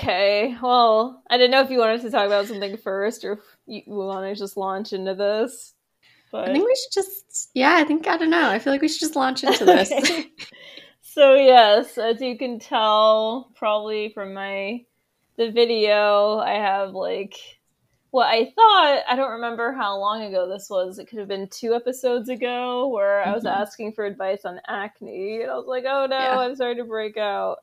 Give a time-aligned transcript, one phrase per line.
[0.00, 0.56] Okay.
[0.62, 3.82] Well, I didn't know if you wanted to talk about something first or if you
[3.86, 5.74] want to just launch into this.
[6.32, 8.48] But I think we should just yeah, I think I don't know.
[8.48, 9.92] I feel like we should just launch into this.
[11.02, 14.84] so yes, as you can tell probably from my
[15.36, 17.34] the video, I have like
[18.10, 20.98] what I thought, I don't remember how long ago this was.
[20.98, 23.62] It could have been two episodes ago where I was mm-hmm.
[23.62, 25.42] asking for advice on acne.
[25.42, 26.38] And I was like, oh no, yeah.
[26.38, 27.58] I'm starting to break out.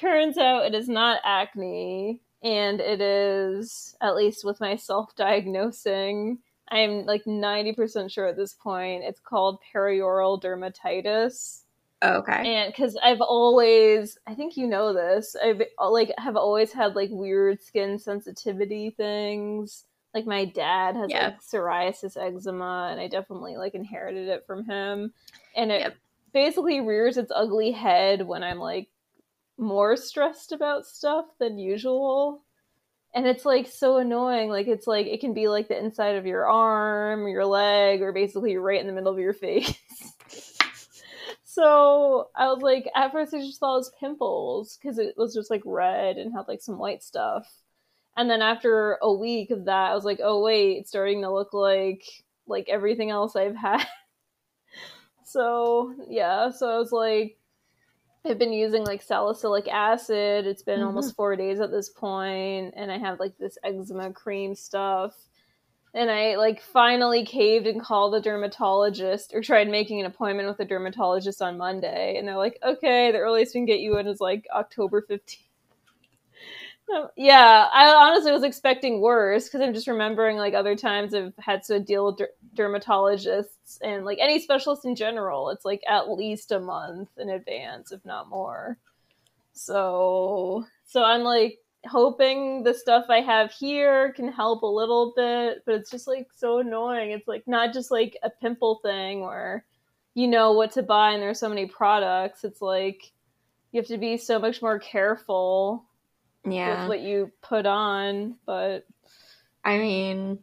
[0.00, 2.20] Turns out it is not acne.
[2.42, 6.38] And it is, at least with my self diagnosing,
[6.70, 11.62] I'm like 90% sure at this point, it's called perioral dermatitis.
[12.02, 12.54] Oh, okay.
[12.54, 17.10] And because I've always, I think you know this, I've like have always had like
[17.12, 19.84] weird skin sensitivity things.
[20.14, 21.26] Like my dad has yeah.
[21.26, 25.12] like psoriasis, eczema, and I definitely like inherited it from him.
[25.54, 25.96] And it yep.
[26.32, 28.88] basically rears its ugly head when I'm like
[29.60, 32.42] more stressed about stuff than usual.
[33.14, 34.50] And it's like so annoying.
[34.50, 38.12] Like it's like it can be like the inside of your arm, your leg, or
[38.12, 39.74] basically right in the middle of your face.
[41.52, 45.34] So I was like, at first I just thought it was pimples because it was
[45.34, 47.52] just like red and had like some white stuff.
[48.16, 51.32] And then after a week of that, I was like, oh wait, it's starting to
[51.32, 52.04] look like
[52.46, 53.84] like everything else I've had.
[55.24, 57.36] so yeah, so I was like,
[58.24, 60.46] I've been using like salicylic acid.
[60.46, 60.86] It's been mm-hmm.
[60.86, 65.14] almost four days at this point, and I have like this eczema cream stuff
[65.92, 70.60] and I like finally caved and called the dermatologist or tried making an appointment with
[70.60, 72.16] a dermatologist on Monday.
[72.16, 75.38] And they're like, okay, the earliest we can get you in is like October 15th.
[77.16, 81.62] Yeah, I honestly was expecting worse because I'm just remembering like other times I've had
[81.64, 85.50] to deal with der- dermatologists and like any specialist in general.
[85.50, 88.78] It's like at least a month in advance, if not more.
[89.52, 95.62] So, so I'm like hoping the stuff I have here can help a little bit,
[95.66, 97.10] but it's just like so annoying.
[97.10, 99.64] It's like not just like a pimple thing where
[100.14, 102.44] you know what to buy and there's so many products.
[102.44, 103.12] It's like
[103.72, 105.84] you have to be so much more careful
[106.44, 106.82] yeah.
[106.82, 108.86] with what you put on, but
[109.64, 110.38] I mean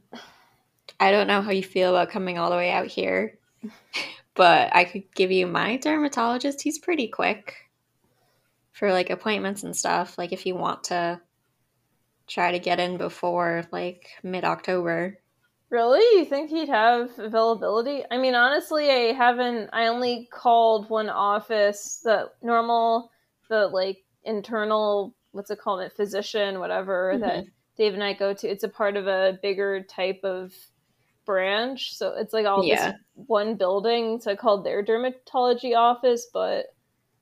[1.00, 3.38] I don't know how you feel about coming all the way out here,
[4.36, 6.62] but I could give you my dermatologist.
[6.62, 7.56] He's pretty quick
[8.72, 10.18] for like appointments and stuff.
[10.18, 11.20] Like if you want to
[12.28, 15.18] try to get in before like mid October.
[15.70, 16.20] Really?
[16.20, 18.04] You think he'd have availability?
[18.10, 19.70] I mean, honestly, I haven't.
[19.74, 23.12] I only called one office, the normal,
[23.50, 27.22] the like internal, what's it called, it physician, whatever mm-hmm.
[27.22, 27.46] that
[27.78, 28.48] Dave and I go to.
[28.48, 30.54] It's a part of a bigger type of
[31.26, 32.92] branch, so it's like all yeah.
[32.92, 34.20] this one building.
[34.20, 36.66] So I called their dermatology office, but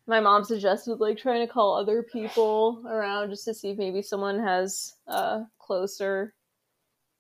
[0.08, 4.02] my mom suggested like trying to call other people around just to see if maybe
[4.02, 6.34] someone has a closer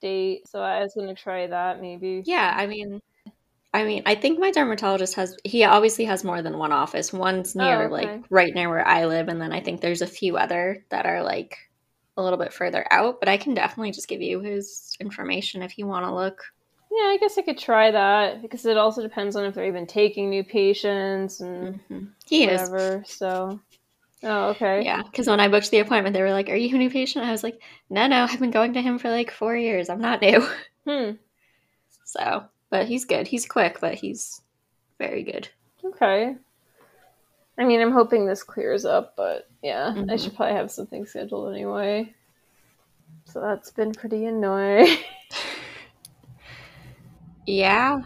[0.02, 0.48] date.
[0.48, 2.24] So I was going to try that maybe.
[2.26, 3.02] Yeah, I mean
[3.76, 7.12] I mean, I think my dermatologist has he obviously has more than one office.
[7.12, 8.08] One's near oh, okay.
[8.08, 11.06] like right near where I live and then I think there's a few other that
[11.06, 11.58] are like
[12.16, 15.78] a little bit further out, but I can definitely just give you his information if
[15.78, 16.42] you want to look.
[16.90, 19.88] Yeah, I guess I could try that because it also depends on if they're even
[19.88, 22.06] taking new patients and mm-hmm.
[22.26, 23.02] he whatever.
[23.02, 23.10] Is.
[23.10, 23.60] So,
[24.24, 24.86] oh, okay.
[24.86, 27.26] Yeah, because when I booked the appointment, they were like, "Are you a new patient?"
[27.26, 27.60] I was like,
[27.90, 29.90] "No, no, I've been going to him for like four years.
[29.90, 30.48] I'm not new."
[30.88, 31.12] Hmm.
[32.08, 33.28] So, but he's good.
[33.28, 34.42] He's quick, but he's
[34.98, 35.50] very good.
[35.84, 36.36] Okay.
[37.58, 40.10] I mean, I'm hoping this clears up, but yeah, mm-hmm.
[40.10, 42.14] I should probably have something scheduled anyway.
[43.26, 44.98] So that's been pretty annoying.
[47.46, 48.02] Yeah.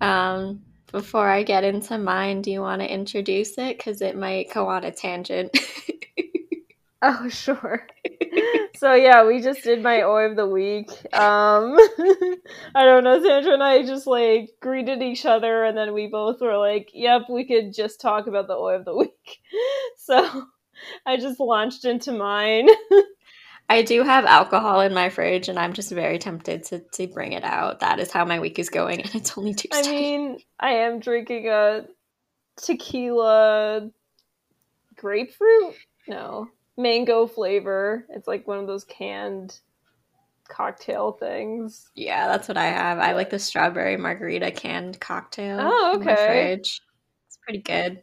[0.00, 0.62] Um,
[0.92, 3.76] before I get into mine, do you want to introduce it?
[3.76, 5.56] Because it might go on a tangent.
[7.02, 7.86] oh, sure.
[8.76, 10.90] so yeah, we just did my oi of the week.
[11.14, 11.76] Um,
[12.74, 16.40] I don't know, Sandra and I just like greeted each other, and then we both
[16.40, 19.38] were like, "Yep, we could just talk about the oi of the week."
[20.00, 20.46] So
[21.04, 22.66] I just launched into mine.
[23.68, 27.32] I do have alcohol in my fridge, and I'm just very tempted to, to bring
[27.32, 27.80] it out.
[27.80, 29.86] That is how my week is going, and it's only Tuesday.
[29.86, 31.84] I mean, I am drinking a
[32.56, 33.90] tequila
[34.96, 35.74] grapefruit?
[36.06, 36.48] No,
[36.78, 38.06] mango flavor.
[38.08, 39.58] It's like one of those canned
[40.48, 41.90] cocktail things.
[41.94, 42.98] Yeah, that's what I have.
[42.98, 45.58] I like the strawberry margarita canned cocktail.
[45.60, 46.54] Oh, okay.
[46.54, 46.80] It's
[47.42, 48.02] pretty good.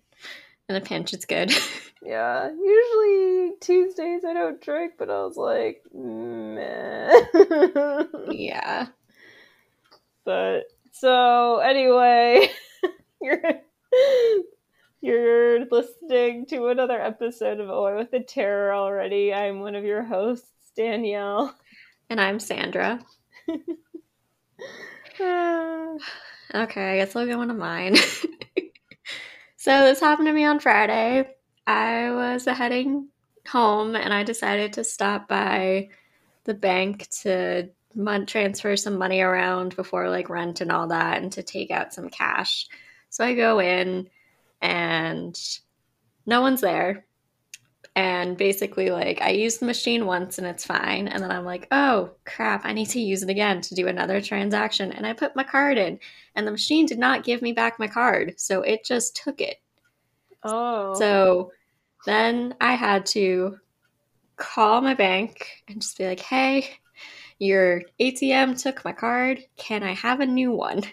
[0.70, 1.52] In a pinch, it's good.
[2.06, 7.10] Yeah, usually Tuesdays I don't drink, but I was like, meh.
[8.30, 8.90] yeah.
[10.24, 12.52] But so anyway,
[13.22, 13.42] you're
[15.06, 19.32] You're listening to another episode of Away with the Terror already.
[19.32, 21.56] I'm one of your hosts, Danielle.
[22.10, 23.00] And I'm Sandra.
[23.48, 27.98] okay, I guess I'll go into mine.
[29.58, 31.30] so this happened to me on Friday.
[31.68, 33.10] I was heading
[33.48, 35.90] home and I decided to stop by
[36.46, 37.70] the bank to
[38.26, 42.10] transfer some money around before like rent and all that and to take out some
[42.10, 42.68] cash.
[43.12, 44.10] So I go in
[44.62, 45.40] and
[46.26, 47.06] no one's there.
[47.98, 51.08] And basically, like, I use the machine once and it's fine.
[51.08, 54.20] And then I'm like, oh crap, I need to use it again to do another
[54.20, 54.92] transaction.
[54.92, 56.00] And I put my card in,
[56.36, 58.34] and the machine did not give me back my card.
[58.38, 59.62] So it just took it.
[60.44, 60.94] Oh.
[60.96, 61.52] So
[62.06, 63.60] then I had to
[64.36, 66.70] call my bank and just be like, hey,
[67.40, 69.40] your ATM took my card.
[69.56, 70.84] Can I have a new one?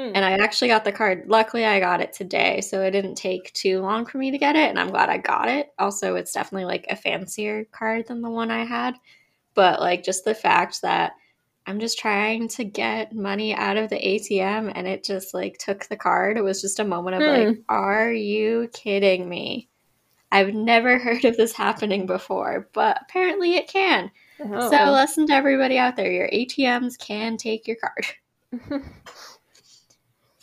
[0.00, 0.12] Hmm.
[0.14, 1.24] And I actually got the card.
[1.26, 4.56] Luckily, I got it today, so it didn't take too long for me to get
[4.56, 5.74] it, and I'm glad I got it.
[5.78, 8.94] Also, it's definitely like a fancier card than the one I had,
[9.54, 11.12] but like just the fact that
[11.66, 15.84] I'm just trying to get money out of the ATM and it just like took
[15.86, 16.38] the card.
[16.38, 17.28] It was just a moment of hmm.
[17.28, 19.68] like, are you kidding me?
[20.32, 24.10] I've never heard of this happening before, but apparently it can.
[24.40, 24.70] Oh.
[24.70, 28.82] So, listen to everybody out there your ATMs can take your card.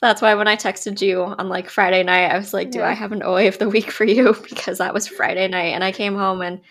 [0.02, 2.90] That's why when I texted you on like Friday night, I was like, "Do yeah.
[2.90, 5.84] I have an OA of the week for you?" Because that was Friday night, and
[5.84, 6.62] I came home and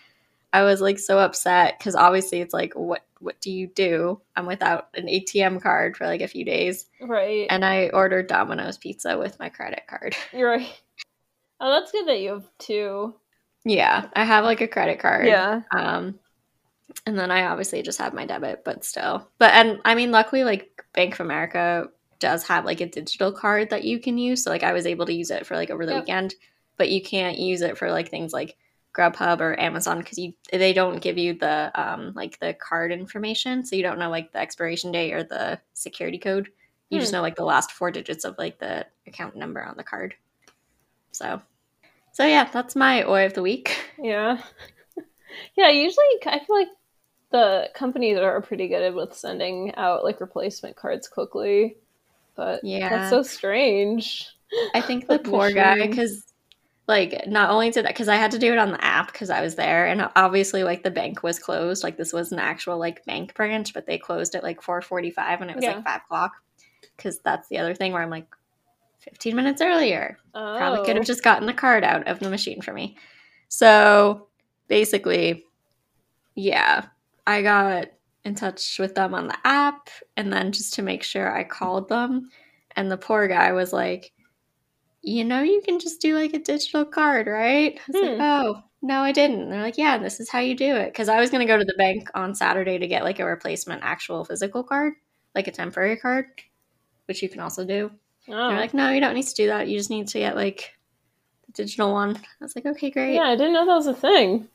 [0.53, 4.21] I was like so upset because obviously it's like, what what do you do?
[4.37, 7.47] I'm without an ATM card for like a few days, right?
[7.51, 10.17] And I ordered Domino's pizza with my credit card.
[10.33, 10.83] You're right.
[11.61, 13.15] Oh, that's good that you have two.
[13.65, 15.27] Yeah, I have like a credit card.
[15.27, 15.63] Yeah.
[15.75, 16.19] Um,
[17.05, 19.29] and then I obviously just have my debit, but still.
[19.39, 21.89] But and I mean, luckily, like Bank of America
[22.19, 24.45] does have like a digital card that you can use.
[24.45, 26.03] So like I was able to use it for like over the yep.
[26.03, 26.35] weekend,
[26.77, 28.57] but you can't use it for like things like
[28.97, 33.65] Grubhub or Amazon because you they don't give you the um like the card information,
[33.65, 36.49] so you don't know like the expiration date or the security code.
[36.89, 37.03] You hmm.
[37.03, 40.15] just know like the last four digits of like the account number on the card.
[41.13, 41.41] So,
[42.13, 43.77] so yeah, that's my OI of the week.
[43.99, 44.43] Yeah,
[45.57, 45.71] yeah.
[45.71, 46.69] Usually, I feel like
[47.31, 51.79] the companies are pretty good with sending out like replacement cards quickly.
[52.37, 54.29] But yeah, that's so strange.
[54.75, 56.23] I think the poor guy, because
[56.87, 59.41] like not only did because I had to do it on the app because I
[59.41, 61.83] was there, and obviously like the bank was closed.
[61.83, 65.11] Like this was an actual like bank branch, but they closed at like four forty
[65.11, 65.75] five, and it was yeah.
[65.77, 66.33] like five o'clock.
[66.97, 68.29] Because that's the other thing where I'm like,
[68.99, 70.55] fifteen minutes earlier, oh.
[70.57, 72.97] probably could have just gotten the card out of the machine for me.
[73.49, 74.29] So
[74.69, 75.45] basically,
[76.35, 76.87] yeah,
[77.27, 77.89] I got
[78.27, 81.89] in touch with them on the app and then just to make sure I called
[81.89, 82.29] them.
[82.75, 84.13] And the poor guy was like,
[85.01, 87.79] You know, you can just do like a digital card, right?
[87.79, 88.09] I was hmm.
[88.09, 89.43] like, Oh, no, I didn't.
[89.43, 90.87] And they're like, Yeah, this is how you do it.
[90.87, 93.25] Because I was going to go to the bank on Saturday to get like a
[93.25, 94.95] replacement actual physical card,
[95.35, 96.27] like a temporary card,
[97.07, 97.91] which you can also do.
[98.29, 98.49] Oh.
[98.49, 99.69] They're like, No, you don't need to do that.
[99.69, 100.75] You just need to get like
[101.47, 102.17] the digital one.
[102.17, 103.15] I was like, Okay, great.
[103.15, 104.49] Yeah, I didn't know that was a thing.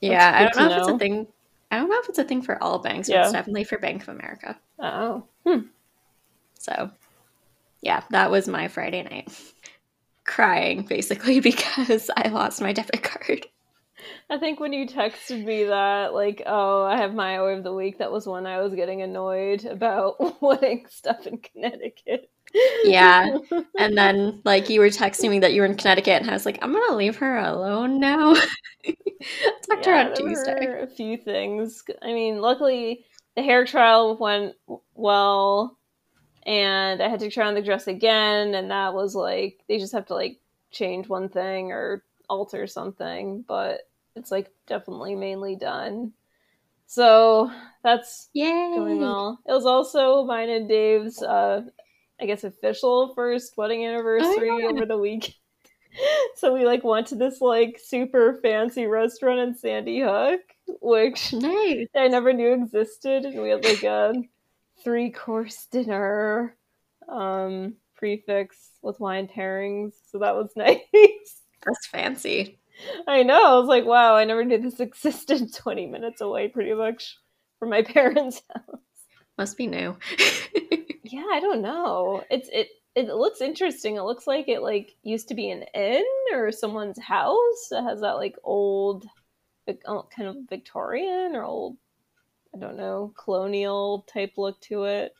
[0.00, 1.26] Yeah, I don't know, know if it's a thing
[1.70, 4.02] I don't know if it's a thing for all banks, but it's definitely for Bank
[4.02, 4.58] of America.
[4.78, 5.24] Oh.
[5.46, 5.66] Hmm.
[6.54, 6.90] So,
[7.82, 9.30] yeah, that was my Friday night.
[10.24, 13.46] Crying, basically, because I lost my debit card.
[14.30, 17.72] I think when you texted me that, like, oh, I have my hour of the
[17.72, 22.30] week, that was when I was getting annoyed about wanting stuff in Connecticut.
[22.84, 23.38] Yeah.
[23.78, 26.44] And then, like, you were texting me that you were in Connecticut, and I was
[26.44, 28.34] like, I'm going to leave her alone now.
[29.68, 30.82] Talk to her on Tuesday.
[30.82, 31.84] a few things.
[32.02, 33.04] I mean, luckily,
[33.36, 34.54] the hair trial went
[34.94, 35.78] well,
[36.44, 39.92] and I had to try on the dress again, and that was like, they just
[39.92, 40.40] have to, like,
[40.70, 43.82] change one thing or alter something, but
[44.16, 46.12] it's, like, definitely mainly done.
[46.86, 47.50] So
[47.84, 48.48] that's Yay.
[48.74, 49.38] going well.
[49.46, 51.62] It was also mine and Dave's uh,
[52.20, 54.66] I guess official first wedding anniversary oh, yeah.
[54.66, 55.34] over the week.
[56.36, 60.40] so we like went to this like super fancy restaurant in Sandy Hook,
[60.80, 61.86] which nice.
[61.94, 64.14] I never knew existed, and we had like a
[64.82, 66.56] three course dinner,
[67.08, 69.92] um, prix fixe with wine pairings.
[70.10, 70.80] So that was nice.
[70.92, 72.58] That's fancy.
[73.06, 73.56] I know.
[73.56, 77.16] I was like, wow, I never knew this existed 20 minutes away, pretty much,
[77.58, 78.80] from my parents' house.
[79.36, 79.96] Must be new.
[81.12, 82.24] Yeah, I don't know.
[82.30, 83.96] It's it it looks interesting.
[83.96, 87.68] It looks like it like used to be an inn or someone's house.
[87.70, 89.06] It has that like old
[89.68, 91.76] uh, kind of Victorian or old
[92.54, 95.12] I don't know, colonial type look to it.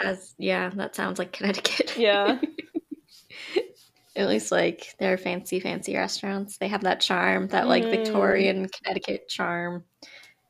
[0.00, 1.96] As yeah, that sounds like Connecticut.
[1.96, 2.40] Yeah.
[4.16, 6.56] At least like they're fancy, fancy restaurants.
[6.56, 7.90] They have that charm, that like Mm.
[7.90, 9.84] Victorian Connecticut charm,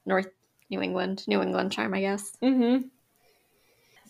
[0.04, 0.28] North
[0.70, 2.32] New England, New England charm, I guess.
[2.42, 2.86] Mm-hmm.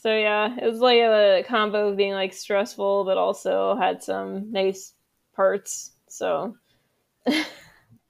[0.07, 4.53] So yeah, it was like a combo of being like stressful, but also had some
[4.53, 4.95] nice
[5.35, 5.97] parts.
[6.09, 6.57] So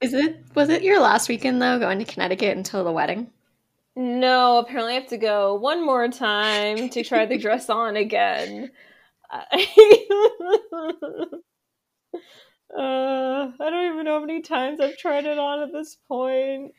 [0.01, 3.31] Is it was it your last weekend though, going to Connecticut until the wedding?
[3.97, 8.71] no, apparently I have to go one more time to try the dress on again.
[9.33, 9.45] uh,
[12.75, 16.73] I don't even know how many times I've tried it on at this point.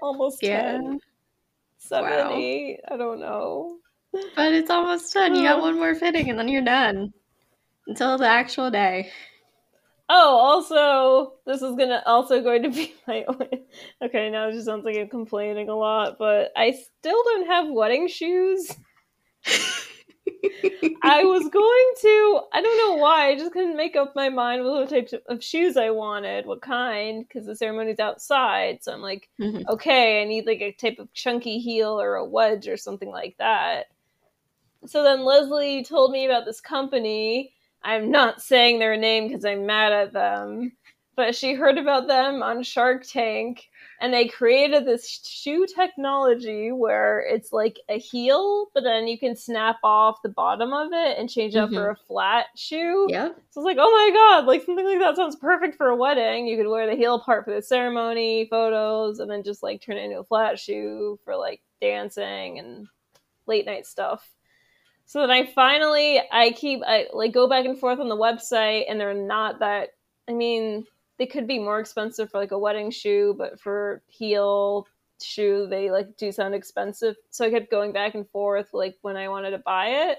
[0.00, 0.78] Almost Yeah.
[0.78, 1.00] ten,
[1.78, 2.32] seven, Wow.
[2.32, 2.80] eight.
[2.88, 3.78] I don't know.
[4.12, 5.34] But it's almost done.
[5.34, 5.62] You got Oh.
[5.62, 7.12] one more fitting and then you're done.
[7.86, 9.10] Until the actual day.
[10.10, 13.24] Oh, also, this is gonna also going to be my
[14.02, 14.30] okay.
[14.30, 18.08] Now it just sounds like I'm complaining a lot, but I still don't have wedding
[18.08, 18.72] shoes.
[21.02, 22.40] I was going to.
[22.52, 23.28] I don't know why.
[23.28, 26.60] I just couldn't make up my mind with what types of shoes I wanted, what
[26.62, 28.82] kind, because the ceremony's outside.
[28.82, 29.64] So I'm like, Mhm.
[29.68, 33.36] okay, I need like a type of chunky heel or a wedge or something like
[33.38, 33.86] that.
[34.86, 37.52] So then Leslie told me about this company.
[37.82, 40.72] I'm not saying their name because I'm mad at them,
[41.16, 43.68] but she heard about them on Shark Tank
[44.00, 49.34] and they created this shoe technology where it's like a heel, but then you can
[49.34, 52.00] snap off the bottom of it and change out for mm-hmm.
[52.00, 53.08] a flat shoe.
[53.10, 53.36] Yep.
[53.50, 55.96] So I was like, oh my god, like something like that sounds perfect for a
[55.96, 56.46] wedding.
[56.46, 59.96] You could wear the heel part for the ceremony, photos, and then just like turn
[59.96, 62.86] it into a flat shoe for like dancing and
[63.46, 64.28] late night stuff.
[65.08, 68.84] So then I finally I keep I like go back and forth on the website
[68.90, 69.90] and they're not that
[70.28, 70.84] I mean,
[71.18, 74.86] they could be more expensive for like a wedding shoe, but for heel
[75.22, 77.16] shoe they like do sound expensive.
[77.30, 80.18] So I kept going back and forth like when I wanted to buy it.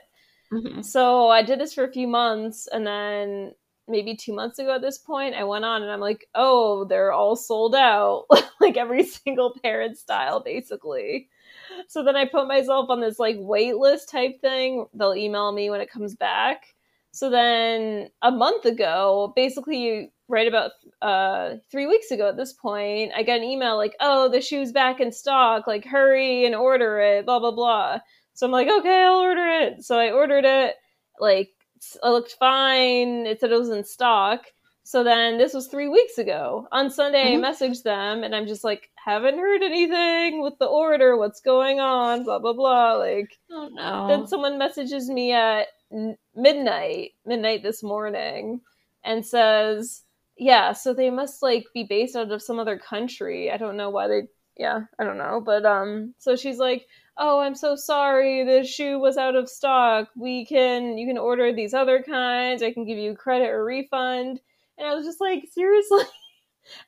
[0.51, 0.83] Mhm.
[0.83, 3.53] So I did this for a few months, and then
[3.87, 7.11] maybe two months ago at this point, I went on and I'm like, oh, they're
[7.11, 8.25] all sold out,
[8.59, 11.29] like every single pair and style, basically.
[11.87, 14.85] So then I put myself on this like wait list type thing.
[14.93, 16.73] They'll email me when it comes back.
[17.11, 20.71] So then a month ago, basically right about
[21.01, 24.71] uh, three weeks ago at this point, I got an email like, oh, the shoe's
[24.71, 27.99] back in stock, like hurry and order it, blah, blah, blah.
[28.33, 29.83] So I'm like, okay, I'll order it.
[29.83, 30.75] So I ordered it.
[31.19, 31.49] Like,
[31.95, 33.25] it looked fine.
[33.25, 34.45] It said it was in stock.
[34.83, 36.67] So then this was three weeks ago.
[36.71, 37.45] On Sunday, Mhm.
[37.45, 41.17] I messaged them and I'm just like, haven't heard anything with the order.
[41.17, 42.23] What's going on?
[42.23, 42.93] Blah, blah, blah.
[42.95, 44.07] Like, Oh no.
[44.07, 48.61] then someone messages me at n- midnight, midnight this morning,
[49.03, 50.03] and says,
[50.37, 53.51] "Yeah, so they must like be based out of some other country.
[53.51, 54.21] I don't know why they.
[54.57, 56.85] Yeah, I don't know, but um, so she's like."
[57.21, 58.45] Oh, I'm so sorry.
[58.45, 60.07] The shoe was out of stock.
[60.15, 62.63] We can you can order these other kinds.
[62.63, 64.39] I can give you credit or refund.
[64.77, 66.03] And I was just like, seriously?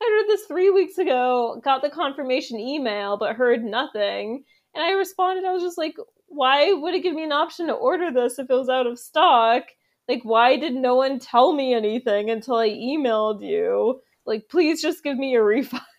[0.02, 4.44] I heard this three weeks ago, got the confirmation email, but heard nothing.
[4.74, 5.96] And I responded, I was just like,
[6.28, 9.00] why would it give me an option to order this if it was out of
[9.00, 9.64] stock?
[10.08, 14.02] Like, why did no one tell me anything until I emailed you?
[14.26, 15.84] Like, please just give me a refund.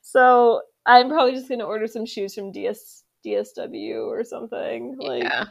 [0.00, 4.96] So I'm probably just gonna order some shoes from DS DSW or something.
[4.98, 5.46] Like, yeah.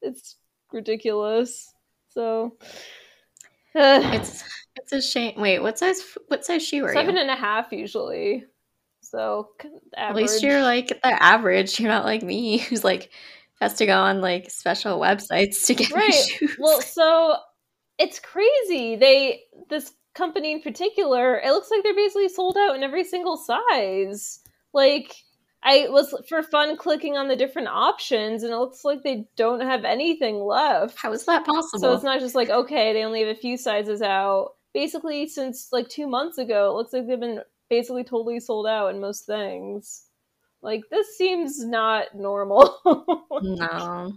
[0.00, 0.36] it's
[0.72, 1.74] ridiculous.
[2.10, 2.56] So
[3.74, 4.42] uh, It's
[4.92, 5.40] it's a shame.
[5.40, 7.20] Wait, what size what size shoe are seven you?
[7.22, 8.44] and a half usually.
[9.02, 11.78] So c- At least you're like the average.
[11.78, 13.10] You're not like me, who's like
[13.60, 16.12] has to go on like special websites to get Right.
[16.12, 16.56] shoes.
[16.58, 17.36] Well, so
[17.98, 18.96] it's crazy.
[18.96, 23.36] They this company in particular, it looks like they're basically sold out in every single
[23.36, 24.40] size.
[24.72, 25.14] Like
[25.62, 29.60] I was for fun clicking on the different options and it looks like they don't
[29.62, 30.98] have anything left.
[30.98, 31.80] How is that possible?
[31.80, 34.50] So it's not just like okay, they only have a few sizes out.
[34.76, 37.40] Basically since like 2 months ago, it looks like they've been
[37.70, 40.04] basically totally sold out in most things.
[40.62, 42.78] Like this seems not normal.
[43.42, 44.12] no.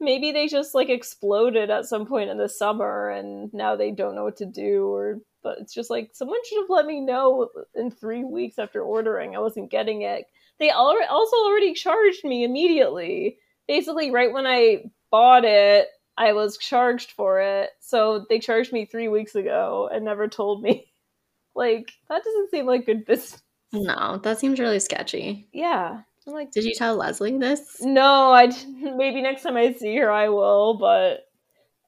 [0.00, 4.14] maybe they just like exploded at some point in the summer and now they don't
[4.14, 7.48] know what to do or but it's just like someone should have let me know
[7.74, 10.26] in three weeks after ordering i wasn't getting it
[10.58, 15.88] they al- also already charged me immediately basically right when i bought it
[16.18, 20.62] i was charged for it so they charged me three weeks ago and never told
[20.62, 20.90] me
[21.54, 23.42] like that doesn't seem like good business
[23.72, 25.48] No, that seems really sketchy.
[25.52, 27.78] yeah i'm like Did you tell Leslie this?
[27.82, 28.46] No, I
[28.96, 31.24] maybe next time I see her I will, but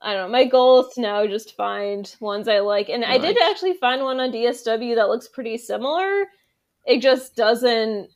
[0.03, 0.33] I don't know.
[0.33, 3.51] My goal is to now just find ones I like, and I did Nice.
[3.51, 6.25] actually find one on DSW that looks pretty similar.
[6.85, 8.11] It just doesn't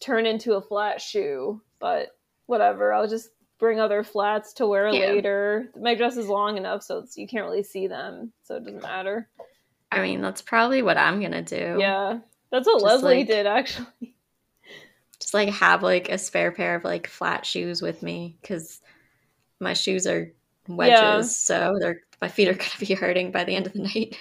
[0.00, 2.08] turn into a flat shoe, but
[2.46, 2.92] whatever.
[2.92, 3.30] I'll just
[3.62, 5.12] bring other flats to wear Yeah.
[5.12, 5.70] later.
[5.80, 8.82] My dress is long enough so it's, you can't really see them, so it doesn't
[8.82, 9.28] matter.
[9.92, 11.76] I mean, that's probably what I'm gonna do.
[11.78, 12.18] Yeah,
[12.50, 14.16] that's what Just, Leslie like- did actually.
[15.20, 18.80] Just like have like a spare pair of like flat shoes with me because
[19.60, 20.32] my shoes are
[20.66, 21.20] wedges, Yeah.
[21.22, 24.16] so they're my feet are gonna be hurting by the end of the night.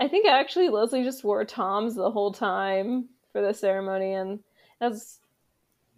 [0.00, 4.40] I think actually Leslie just wore Toms the whole time for the ceremony, and
[4.80, 5.20] that's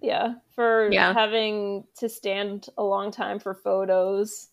[0.00, 1.12] yeah for Yeah.
[1.12, 4.48] having to stand a long time for photos.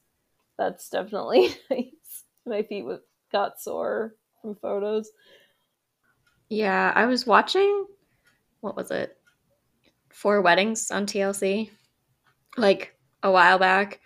[0.58, 2.24] That's definitely nice.
[2.46, 2.86] My feet
[3.32, 5.10] got sore from photos.
[6.50, 7.86] Yeah, I was watching
[8.62, 9.18] what was it?
[10.12, 11.72] Four Weddings on TLC
[12.58, 14.00] like a while back.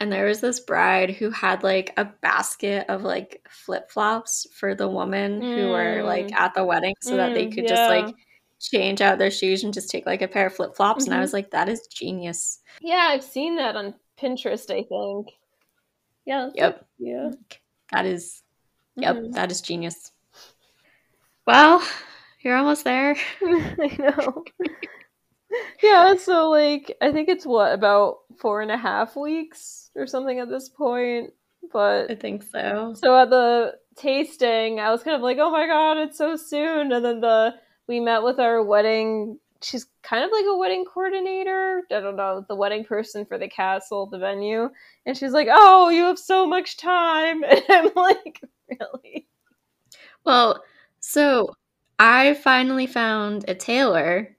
[0.00, 4.74] And there was this bride who had like a basket of like flip flops for
[4.74, 6.38] the woman who were like Mm.
[6.38, 8.14] at the wedding so that they Mm, could just like
[8.70, 11.04] change out their shoes and just take like a pair of flip flops.
[11.04, 11.22] And I Mhm.
[11.22, 12.60] was like, that is genius.
[12.80, 14.70] Yeah, I've seen that on Pinterest.
[14.70, 15.32] I think.
[16.24, 16.50] Yeah.
[16.54, 16.86] Yep.
[16.98, 17.30] Yeah.
[17.92, 18.42] That is,
[18.96, 19.32] yep, Mhm.
[19.34, 20.12] that is genius.
[21.46, 21.82] Well,
[22.40, 23.16] you're almost there.
[23.42, 24.44] I know.
[25.82, 30.38] yeah, so like I think it's what about four and a half weeks or something
[30.40, 31.32] at this point.
[31.72, 32.92] But I think so.
[32.94, 36.92] so at the tasting, I was kind of like, "Oh my god, it's so soon!"
[36.92, 37.54] And then the
[37.86, 39.38] we met with our wedding.
[39.62, 41.82] She's kind of like a wedding coordinator.
[41.90, 44.70] I don't know the wedding person for the castle, the venue,
[45.06, 49.26] and she's like, "Oh, you have so much time," and I'm like, "Really?"
[50.24, 50.62] Well,
[51.00, 51.54] so
[51.98, 54.36] I finally found a tailor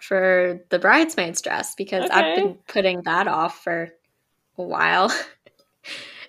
[0.00, 3.90] for the bridesmaid's dress because I've been putting that off for
[4.56, 5.12] a while.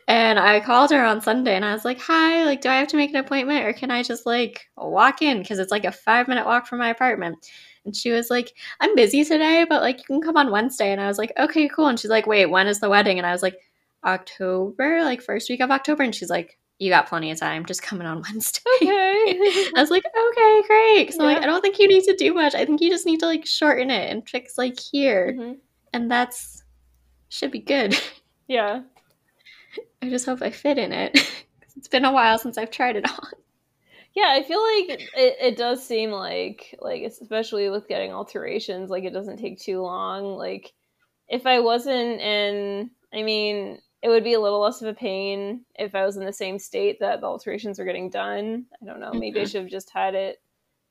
[0.10, 2.90] and I called her on Sunday and I was like, "Hi, like do I have
[2.90, 5.92] to make an appointment or can I just like walk in because it's like a
[5.92, 7.38] 5-minute walk from my apartment?"
[7.86, 11.00] And she was like, "I'm busy today, but like you can come on Wednesday." And
[11.02, 13.32] I was like, "Okay, cool." And she's like, "Wait, when is the wedding?" And I
[13.32, 13.58] was like,
[14.06, 17.66] "October, like first week of October." And she's like, "You got plenty of time.
[17.66, 19.40] Just coming on Wednesday." Okay.
[19.76, 21.14] I was like, okay, great.
[21.14, 21.44] So like, Yeah.
[21.44, 22.56] I don't think you need to do much.
[22.56, 25.58] I think you just need to like shorten it and fix like here, Mhm.
[25.94, 26.64] and that's
[27.30, 27.96] should be good.
[28.48, 28.82] Yeah.
[30.02, 31.18] I just hope I fit in it.
[31.78, 33.32] it's been a while since I've tried it on.
[34.16, 39.04] Yeah, I feel like it, it does seem like like especially with getting alterations, like
[39.04, 40.36] it doesn't take too long.
[40.38, 40.74] Like
[41.28, 45.66] if I wasn't in I mean, it would be a little less of a pain
[45.78, 48.66] if I was in the same state that the alterations were getting done.
[48.82, 49.46] I don't know, maybe I Mhm.
[49.46, 50.42] should have just had it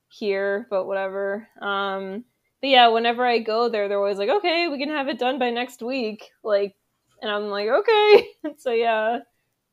[0.09, 1.49] here, but whatever.
[1.61, 2.25] Um
[2.63, 5.39] but yeah, whenever I go there, they're always like, "Okay, we can have it done
[5.39, 6.77] by next week." Like,
[7.23, 8.29] and I'm like, "Okay."
[8.59, 9.21] so yeah,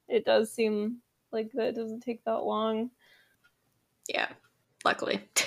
[0.07, 0.97] it does seem
[1.31, 2.89] like that it doesn't take that long.
[4.07, 4.27] Yeah,
[4.83, 5.21] luckily.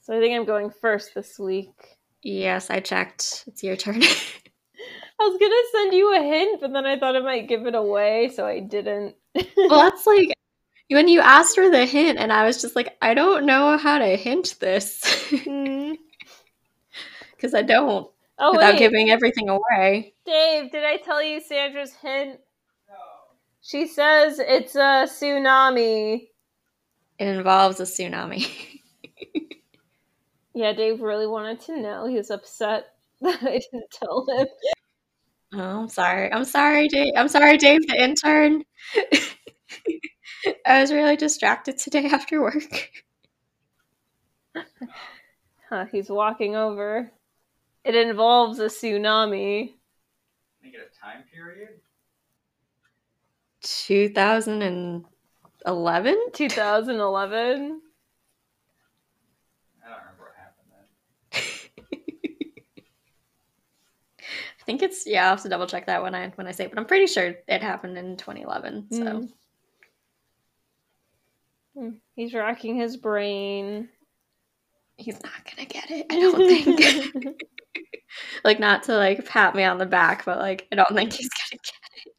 [0.00, 1.98] So I think I'm going first this week.
[2.22, 3.44] yes, I checked.
[3.46, 4.02] It's your turn.
[4.02, 7.74] I was gonna send you a hint, but then I thought it might give it
[7.74, 9.16] away, so I didn't.
[9.34, 10.32] well, that's like
[10.88, 13.98] when you asked for the hint, and I was just like, I don't know how
[13.98, 15.96] to hint this mm.
[17.32, 18.10] because I don't
[18.40, 20.14] Oh without wait, giving everything away.
[20.24, 22.40] Dave, did I tell you Sandra's hint?
[22.88, 22.94] No.
[23.60, 26.28] She says it's a tsunami.
[27.18, 28.48] It involves a tsunami.
[30.54, 32.06] Yeah, Dave really wanted to know.
[32.06, 32.86] He was upset
[33.20, 34.46] that I didn't tell him.
[35.54, 36.32] Oh, I'm sorry.
[36.32, 37.12] I'm sorry, Dave.
[37.16, 38.64] I'm sorry, Dave, the intern.
[40.66, 42.90] I was really distracted today after work.
[45.68, 47.10] Huh, he's walking over.
[47.84, 49.74] It involves a tsunami.
[50.62, 51.80] Make it a time period?
[53.62, 56.16] 2011?
[56.32, 57.80] 2011.
[59.82, 60.86] I don't remember what happened then.
[64.60, 65.24] I think it's yeah.
[65.24, 67.06] I'll have to double check that when I when I say, it, but I'm pretty
[67.06, 68.92] sure it happened in 2011.
[68.92, 69.28] So
[71.76, 71.98] Mm.
[72.16, 73.88] He's racking his brain.
[74.96, 76.06] he's not gonna get it.
[76.10, 77.36] I don't think.
[78.44, 81.28] like not to like pat me on the back, but like I don't think he's
[81.28, 82.06] gonna get.
[82.06, 82.14] It.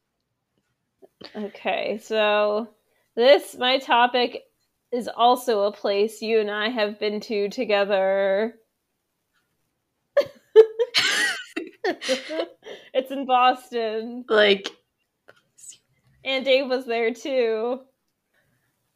[1.55, 2.69] Okay, so
[3.15, 4.43] this my topic
[4.91, 8.55] is also a place you and I have been to together.
[12.93, 14.69] it's in Boston, Like
[16.23, 17.81] and Dave was there too.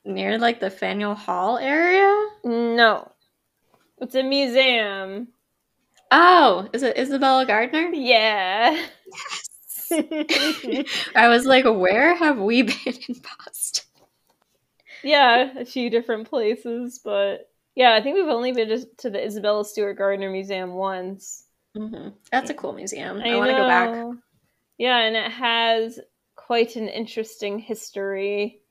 [0.04, 2.30] near like the Faneuil Hall area.
[2.44, 3.12] No,
[4.00, 5.30] it's a museum.
[6.12, 7.90] Oh, is it Isabella Gardner?
[7.94, 8.86] Yeah.
[11.16, 13.86] I was like, where have we been in Boston?
[15.04, 19.66] yeah, a few different places, but yeah, I think we've only been to, the Isabella
[19.66, 21.46] Stewart Gardner Museum once.
[21.76, 23.22] hmm That's a cool museum.
[23.22, 24.18] I, want to go back.
[24.78, 26.00] Yeah, and it has
[26.36, 28.62] quite an interesting history.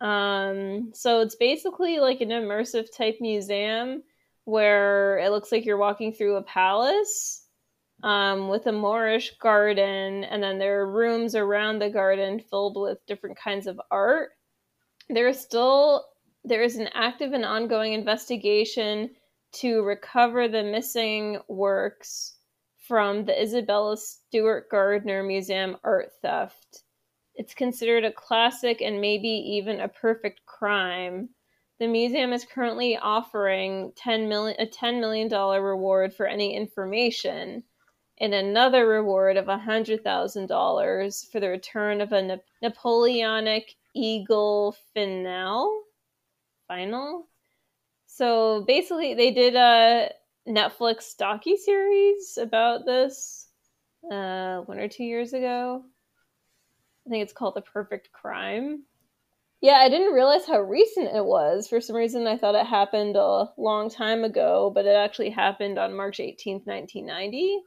[0.00, 4.02] Um, so it's basically like an immersive type museum
[4.44, 7.46] where it looks like you're walking through a palace
[8.02, 13.04] um, with a Moorish garden, and then there are rooms around the garden filled with
[13.06, 14.30] different kinds of art.
[15.08, 16.06] There is still
[16.44, 19.10] there is an active and ongoing investigation
[19.52, 22.36] to recover the missing works
[22.88, 26.82] from the Isabella Stewart Gardner Museum art theft.
[27.36, 31.28] It's considered a classic and maybe even a perfect crime.
[31.82, 37.64] The museum is currently offering 10 million, a $10 million reward for any information
[38.20, 45.80] and another reward of $100,000 for the return of a Na- Napoleonic eagle finale.
[46.68, 47.26] Final?
[48.06, 50.12] So basically, they did a
[50.46, 53.48] Netflix docu series about this
[54.08, 55.82] uh, one or two years ago.
[57.04, 58.84] I think it's called The Perfect Crime.
[59.62, 61.68] Yeah, I didn't realize how recent it was.
[61.68, 65.78] For some reason, I thought it happened a long time ago, but it actually happened
[65.78, 67.60] on March 18th, 1990.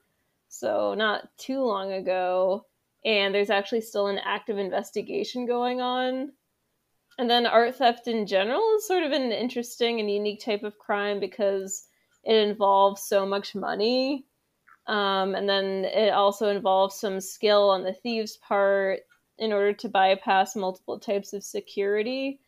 [0.49, 2.65] So, not too long ago.
[3.05, 6.34] And there's actually still an active investigation going on.
[7.17, 10.77] And then art theft in general is sort of an interesting and unique type of
[10.77, 11.88] crime because
[12.25, 14.25] it involves so much money.
[14.88, 18.99] Um, and then it also involves some skill on the thieves' part
[19.38, 22.39] in order to bypass multiple types of security.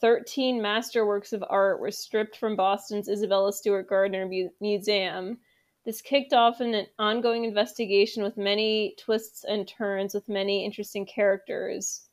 [0.00, 5.38] 13 masterworks of art were stripped from Boston's Isabella Stewart Gardner Mu- Museum.
[5.84, 12.08] This kicked off an ongoing investigation with many twists and turns with many interesting characters.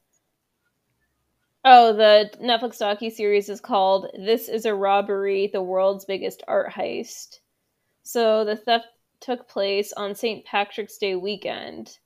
[1.63, 6.71] Oh, the Netflix docu series is called "This Is a Robbery: The World's Biggest Art
[6.71, 7.39] Heist."
[8.03, 8.87] So the theft
[9.19, 10.45] took place on St.
[10.45, 11.99] Patrick's Day weekend.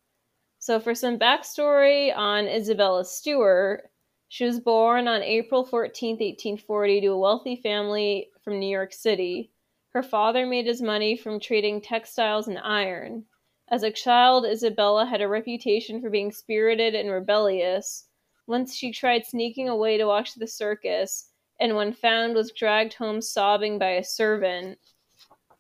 [0.62, 3.90] So for some backstory on Isabella Stewart,
[4.28, 9.50] she was born on April 14, 1840, to a wealthy family from New York City.
[9.90, 13.26] Her father made his money from trading textiles and iron.
[13.70, 18.06] As a child, Isabella had a reputation for being spirited and rebellious.
[18.46, 23.20] Once she tried sneaking away to watch the circus, and when found, was dragged home
[23.20, 24.78] sobbing by a servant.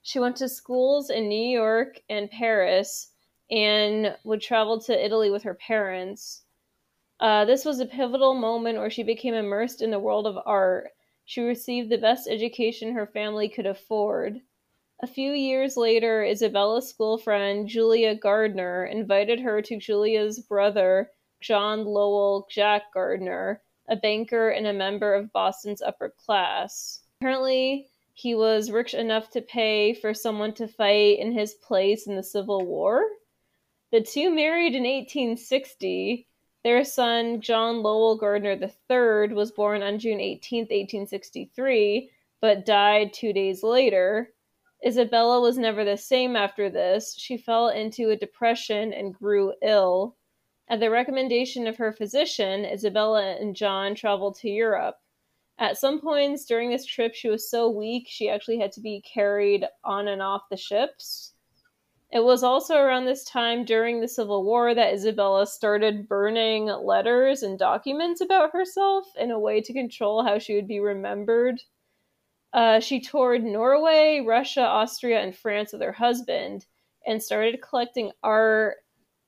[0.03, 3.07] She went to schools in New York and Paris
[3.51, 6.43] and would travel to Italy with her parents.
[7.19, 10.89] Uh, this was a pivotal moment where she became immersed in the world of art.
[11.25, 14.41] She received the best education her family could afford.
[15.03, 21.11] A few years later, Isabella's school friend Julia Gardner invited her to Julia's brother,
[21.41, 27.01] John Lowell Jack Gardner, a banker and a member of Boston's upper class.
[27.19, 32.15] Apparently, he was rich enough to pay for someone to fight in his place in
[32.15, 33.03] the Civil War.
[33.91, 36.25] The two married in 1860.
[36.63, 43.33] Their son, John Lowell Gardner III, was born on June 18, 1863, but died two
[43.33, 44.33] days later.
[44.85, 47.15] Isabella was never the same after this.
[47.17, 50.15] She fell into a depression and grew ill.
[50.69, 54.99] At the recommendation of her physician, Isabella and John traveled to Europe.
[55.57, 59.01] At some points during this trip, she was so weak she actually had to be
[59.01, 61.30] carried on and off the ships.
[62.11, 67.41] It was also around this time during the Civil War that Isabella started burning letters
[67.41, 71.61] and documents about herself in a way to control how she would be remembered.
[72.51, 76.65] Uh, she toured Norway, Russia, Austria, and France with her husband
[77.07, 78.77] and started collecting art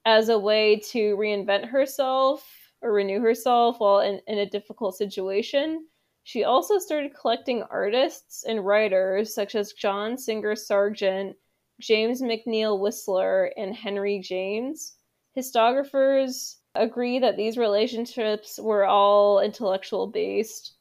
[0.06, 2.46] as a way to reinvent herself
[2.82, 5.88] or renew herself while in, in a difficult situation.
[6.24, 11.38] She also started collecting artists and writers such as John Singer Sargent,
[11.80, 14.94] James McNeill Whistler, and Henry James.
[15.38, 20.74] Historiographers agree that these relationships were all intellectual based.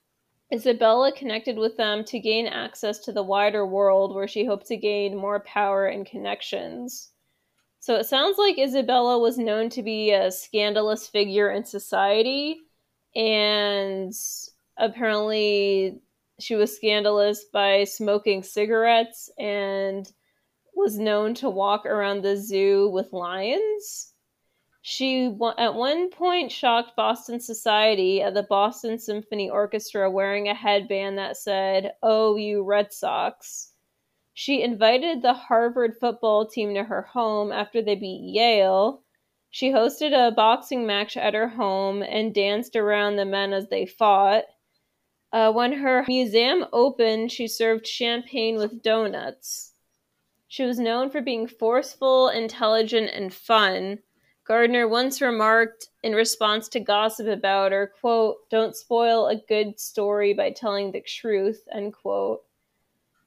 [0.53, 4.77] Isabella connected with them to gain access to the wider world where she hoped to
[4.77, 7.11] gain more power and connections.
[7.81, 12.59] So it sounds like Isabella was known to be a scandalous figure in society,
[13.17, 14.13] and
[14.77, 16.01] apparently
[16.39, 20.11] she was scandalous by smoking cigarettes and
[20.75, 24.13] was known to walk around the zoo with lions.
[24.85, 25.27] She
[25.59, 31.37] at one point shocked Boston society at the Boston Symphony Orchestra wearing a headband that
[31.37, 33.73] said, Oh, you Red Sox.
[34.35, 39.03] She invited the Harvard football team to her home after they beat Yale.
[39.51, 43.87] She hosted a boxing match at her home and danced around the men as they
[43.87, 44.45] fought.
[45.33, 49.72] Uh, when her museum opened, she served champagne with donuts.
[50.53, 54.01] She was known for being forceful, intelligent, and fun.
[54.45, 60.35] Gardner once remarked in response to gossip about her, quote, "Don't spoil a good story
[60.35, 62.45] by telling the truth," end quote.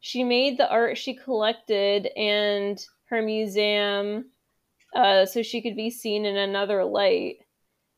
[0.01, 4.29] She made the art she collected and her museum
[4.93, 7.39] uh, so she could be seen in another light.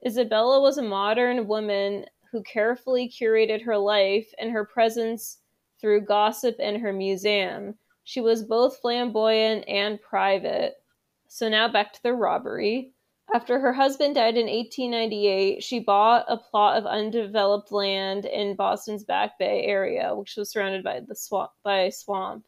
[0.05, 5.39] Isabella was a modern woman who carefully curated her life and her presence
[5.81, 7.77] through gossip in her museum.
[8.09, 10.81] She was both flamboyant and private.
[11.27, 12.93] So now back to the robbery.
[13.35, 19.03] After her husband died in 1898, she bought a plot of undeveloped land in Boston's
[19.03, 22.45] Back Bay area, which was surrounded by the swamp by a swamp.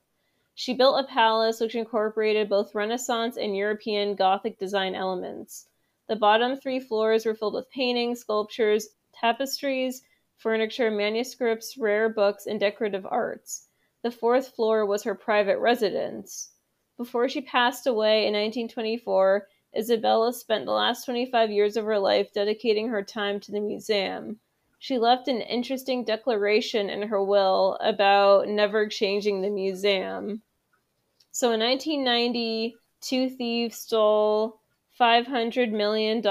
[0.55, 5.67] She built a palace which incorporated both Renaissance and European Gothic design elements.
[6.07, 10.03] The bottom three floors were filled with paintings, sculptures, tapestries,
[10.37, 13.68] furniture, manuscripts, rare books, and decorative arts.
[14.01, 16.51] The fourth floor was her private residence.
[16.97, 22.33] Before she passed away in 1924, Isabella spent the last 25 years of her life
[22.33, 24.39] dedicating her time to the museum.
[24.79, 30.41] She left an interesting declaration in her will about never changing the museum.
[31.31, 34.61] So in 1990, two thieves stole
[34.99, 36.21] $500 million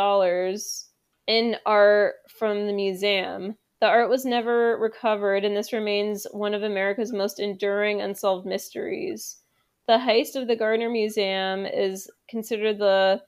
[1.27, 3.57] in art from the museum.
[3.81, 9.41] The art was never recovered, and this remains one of America's most enduring unsolved mysteries.
[9.87, 13.23] The heist of the Gardner Museum is considered the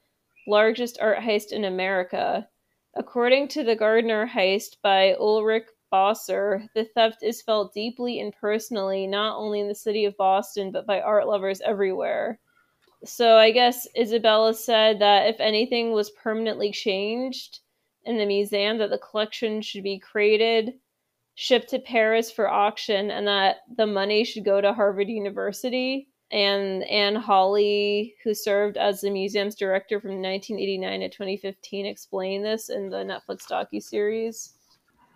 [0.47, 2.47] largest art heist in America.
[2.95, 9.07] According to the Gardner heist by Ulrich Boser, the theft is felt deeply and personally
[9.07, 12.39] not only in the city of Boston but by art lovers everywhere.
[13.05, 17.60] So I guess Isabella said that if anything was permanently changed,
[18.05, 20.73] in the museum that the collection should be created,
[21.35, 26.07] shipped to Paris for auction, and that the money should go to Harvard University.
[26.31, 32.69] And Anne Hawley, who served as the museum's director from 1989 to 2015, explained this
[32.69, 34.53] in the Netflix docu-series.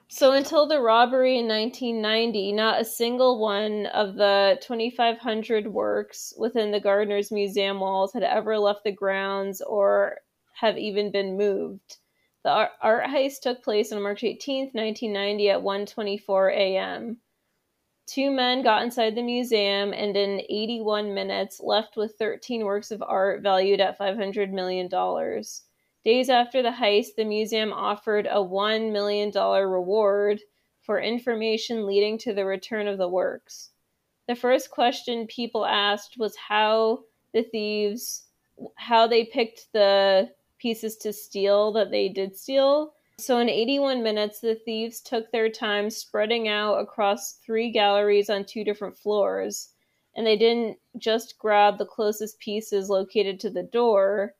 [0.08, 6.72] So until the robbery in 1990, not a single one of the 2,500 works within
[6.72, 10.18] the Gardner's museum walls had ever left the grounds or
[10.54, 11.98] have even been moved.
[12.46, 17.18] The art heist took place on March 18, 1990 at 1:24 a.m.
[18.06, 23.02] Two men got inside the museum and in 81 minutes left with 13 works of
[23.02, 25.64] art valued at 500 million dollars.
[26.04, 30.40] Days after the heist, the museum offered a $1 million reward
[30.84, 33.72] for information leading to the return of the works.
[34.28, 38.28] The first question people asked was how the thieves
[38.76, 40.30] how they picked the
[40.66, 42.96] pieces to steal that they did steal.
[43.20, 48.46] So, in 81 minutes, the thieves took their time spreading out across three galleries on
[48.46, 49.74] two different floors.
[50.16, 54.34] And they didn't just grab the closest pieces located to the door.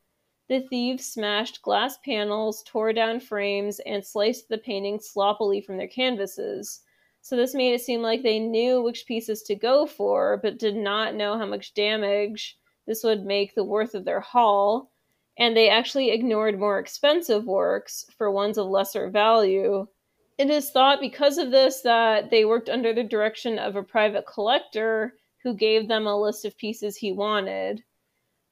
[0.50, 5.88] The thieves smashed glass panels, tore down frames, and sliced the paintings sloppily from their
[5.88, 6.82] canvases.
[7.22, 10.76] So, this made it seem like they knew which pieces to go for, but did
[10.76, 12.58] not know how much damage
[12.88, 14.90] this would make the worth of their haul
[15.38, 19.86] and they actually ignored more expensive works for ones of lesser value.
[20.38, 24.26] It is thought because of this that they worked under the direction of a private
[24.26, 27.84] collector who gave them a list of pieces he wanted.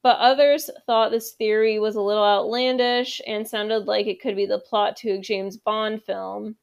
[0.02, 4.46] But others thought this theory was a little outlandish and sounded like it could be
[4.46, 6.58] the plot to a James Bond film.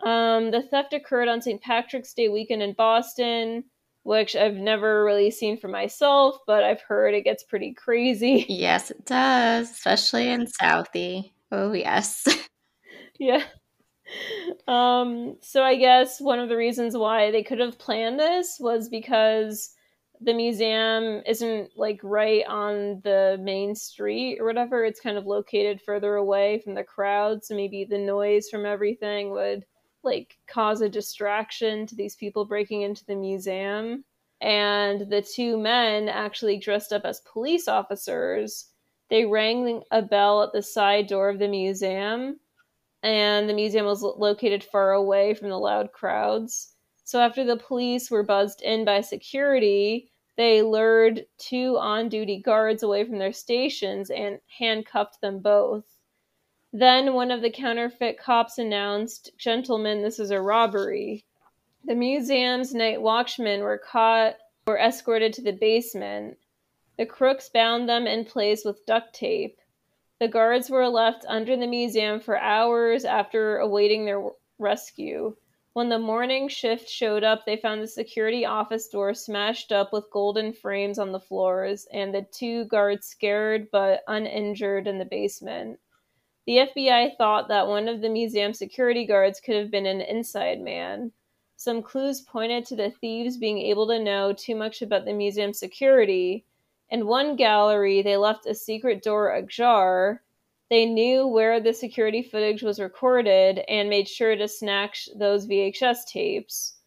[0.00, 1.60] Um, the theft occurred on St.
[1.62, 3.64] Patrick's Day weekend in Boston
[4.02, 8.46] which I've never really seen for myself, but I've heard it gets pretty crazy.
[8.48, 11.32] Yes, it does, especially in Southie.
[11.52, 12.26] Oh, yes.
[13.18, 13.44] yeah.
[14.66, 18.88] Um, so I guess one of the reasons why they could have planned this was
[18.88, 19.70] because
[20.20, 24.84] the museum isn't like right on the main street or whatever.
[24.84, 29.30] It's kind of located further away from the crowd, so maybe the noise from everything
[29.30, 29.64] would
[30.02, 34.04] like cause a distraction to these people breaking into the museum.
[34.40, 38.66] And the two men actually dressed up as police officers.
[39.10, 42.38] They rang a bell at the side door of the museum,
[43.02, 46.74] and the museum was located far away from the loud crowds.
[47.04, 52.82] So after the police were buzzed in by security, they lured two on duty guards
[52.82, 55.84] away from their stations and handcuffed them both.
[56.72, 61.24] Then one of the counterfeit cops announced, Gentlemen, this is a robbery.
[61.84, 64.36] The museum's night watchmen were caught
[64.68, 66.38] or escorted to the basement.
[66.96, 69.58] The crooks bound them in place with duct tape.
[70.20, 74.22] The guards were left under the museum for hours after awaiting their
[74.60, 75.36] rescue.
[75.72, 80.10] When the morning shift showed up, they found the security office door smashed up with
[80.12, 85.80] golden frames on the floors and the two guards scared but uninjured in the basement.
[86.50, 90.60] The FBI thought that one of the museum security guards could have been an inside
[90.60, 91.12] man.
[91.54, 95.52] Some clues pointed to the thieves being able to know too much about the museum
[95.52, 96.44] security.
[96.88, 100.24] In one gallery, they left a secret door ajar.
[100.70, 106.04] They knew where the security footage was recorded and made sure to snatch those VHS
[106.08, 106.78] tapes,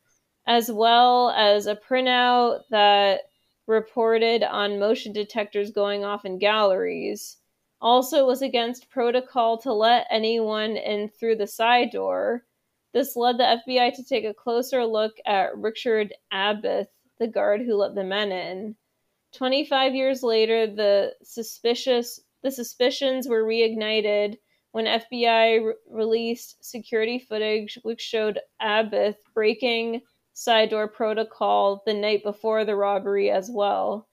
[0.45, 3.29] as well as a printout that
[3.67, 7.37] reported on motion detectors going off in galleries.
[7.83, 12.45] Also, it was against protocol to let anyone in through the side door.
[12.93, 16.87] This led the FBI to take a closer look at Richard Abbott,
[17.19, 18.77] the guard who let the men in.
[19.33, 24.37] 25 years later, the suspicious the suspicions were reignited
[24.71, 32.23] when FBI re- released security footage which showed Abbott breaking side door protocol the night
[32.23, 34.07] before the robbery as well.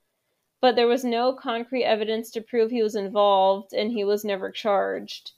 [0.61, 4.51] But there was no concrete evidence to prove he was involved, and he was never
[4.51, 5.33] charged.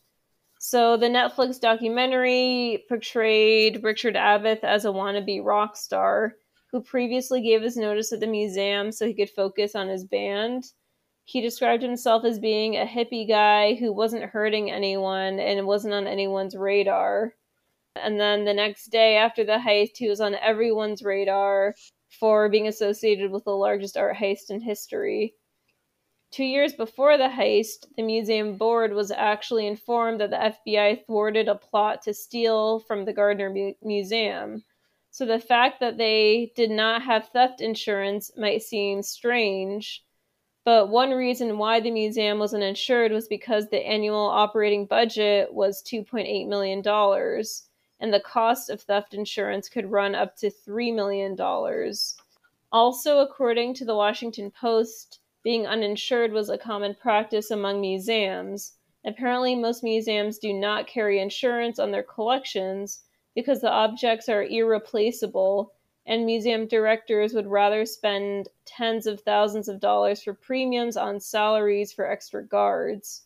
[0.58, 6.36] So the Netflix documentary portrayed Richard Abbott as a wannabe rock star
[6.70, 10.64] who previously gave his notice at the museum so he could focus on his band.
[11.24, 16.06] He described himself as being a hippie guy who wasn't hurting anyone and wasn't on
[16.06, 17.34] anyone's radar.
[17.94, 21.74] And then the next day after the heist, he was on everyone's radar
[22.18, 25.34] for being associated with the largest art heist in history.
[26.30, 31.48] Two years before the heist, the museum board was actually informed that the FBI thwarted
[31.48, 34.64] a plot to steal from the Gardner Mu- Museum.
[35.10, 40.02] So the fact that they did not have theft insurance might seem strange,
[40.64, 45.82] but one reason why the museum wasn't insured was because the annual operating budget was
[45.82, 46.82] $2.8 million,
[48.02, 51.38] and the cost of theft insurance could run up to $3 million.
[52.72, 58.72] Also, according to the Washington Post, being uninsured was a common practice among museums.
[59.04, 63.04] Apparently, most museums do not carry insurance on their collections
[63.36, 65.72] because the objects are irreplaceable,
[66.04, 71.92] and museum directors would rather spend tens of thousands of dollars for premiums on salaries
[71.92, 73.22] for extra guards.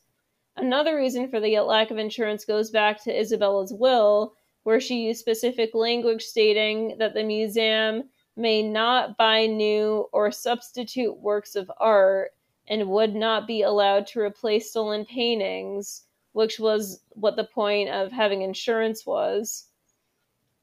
[0.55, 4.35] Another reason for the lack of insurance goes back to Isabella's will,
[4.67, 8.03] where she used specific language stating that the museum
[8.37, 12.33] may not buy new or substitute works of art
[12.67, 16.03] and would not be allowed to replace stolen paintings,
[16.33, 19.69] which was what the point of having insurance was.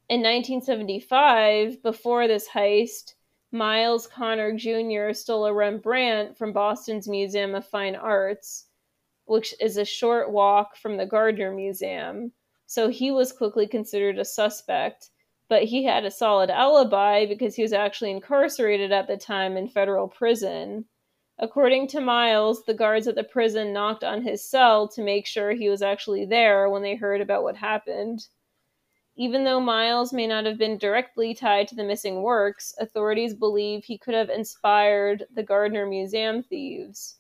[0.09, 3.13] In 1975, before this heist,
[3.53, 5.13] Myles Connor Jr.
[5.13, 8.65] stole a Rembrandt from Boston's Museum of Fine Arts,
[9.23, 12.33] which is a short walk from the Gardner Museum.
[12.73, 15.09] So he was quickly considered a suspect
[15.53, 19.67] but he had a solid alibi because he was actually incarcerated at the time in
[19.67, 20.85] federal prison.
[21.37, 25.51] According to Myles, the guards at the prison knocked on his cell to make sure
[25.51, 28.25] he was actually there when they heard about what happened.
[29.15, 33.83] Even though Myles may not have been directly tied to the missing works, authorities believe
[33.83, 37.17] he could have inspired the Gardner Museum thieves.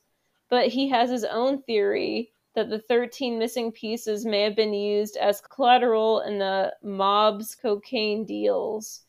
[0.49, 5.17] But he has his own theory that the 13 missing pieces may have been used
[5.17, 9.01] as collateral in the mob's cocaine deals.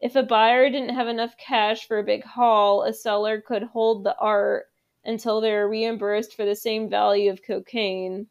[0.00, 4.04] If a buyer didn't have enough cash for a big haul, a seller could hold
[4.04, 4.66] the art
[5.04, 8.28] until they were reimbursed for the same value of cocaine.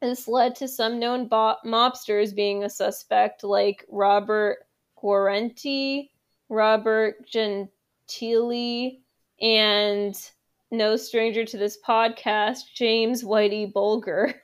[0.00, 4.66] This led to some known bo- mobsters being a suspect, like Robert
[5.00, 6.10] Guarente,
[6.48, 9.00] Robert Gentili,
[9.40, 10.30] and
[10.72, 14.34] no stranger to this podcast, James Whitey Bulger.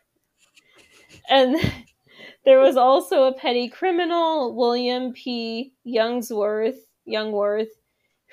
[1.28, 1.56] and
[2.44, 5.72] there was also a petty criminal, William P.
[5.86, 7.70] Youngsworth, Youngworth,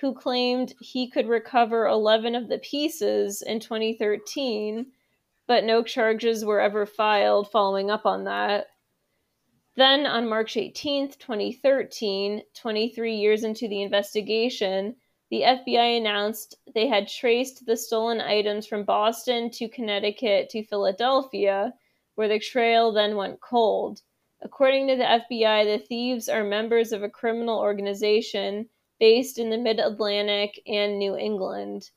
[0.02, 4.88] who claimed he could recover 11 of the pieces in 2013,
[5.48, 8.68] but no charges were ever filed following up on that.
[9.78, 14.96] Then on March 18th, 2013, 23 years into the investigation,
[15.32, 21.74] the FBI announced they had traced the stolen items from Boston to Connecticut to Philadelphia,
[22.14, 24.02] where the trail then went cold.
[24.42, 28.70] According to the FBI, the thieves are members of a criminal organization
[29.00, 31.90] based in the mid Atlantic and New England.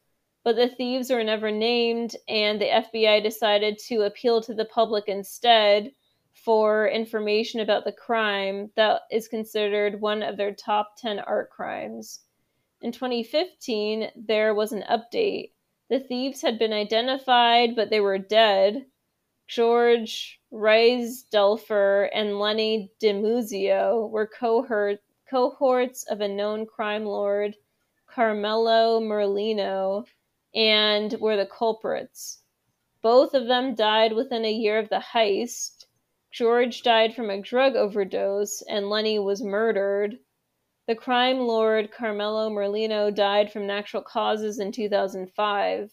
[0.42, 5.04] But the thieves were never named, and the FBI decided to appeal to the public
[5.08, 5.92] instead
[6.32, 12.20] for information about the crime that is considered one of their top 10 art crimes.
[12.80, 15.52] In 2015, there was an update.
[15.88, 18.86] The thieves had been identified, but they were dead.
[19.48, 27.56] George Reissfelder and Lenny DiMuzio were cohort, cohorts of a known crime lord,
[28.06, 30.04] Carmelo Merlino,
[30.54, 32.42] and were the culprits.
[33.02, 35.86] Both of them died within a year of the heist.
[36.30, 40.20] George died from a drug overdose, and Lenny was murdered.
[40.89, 45.93] The crime lord Carmelo Merlino died from natural causes in 2005.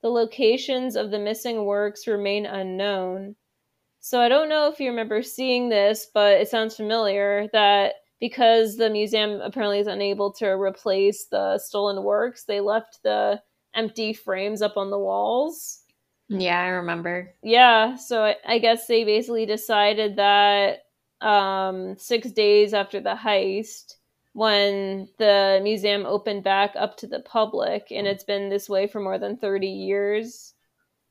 [0.00, 3.34] The locations of the missing works remain unknown.
[3.98, 8.76] So I don't know if you remember seeing this, but it sounds familiar that because
[8.76, 13.42] the museum apparently is unable to replace the stolen works, they left the
[13.74, 15.82] empty frames up on the walls.
[16.28, 17.34] Yeah, I remember.
[17.42, 20.82] Yeah, so I, I guess they basically decided that
[21.20, 23.94] um, six days after the heist,
[24.38, 29.00] when the museum opened back up to the public, and it's been this way for
[29.00, 30.54] more than 30 years.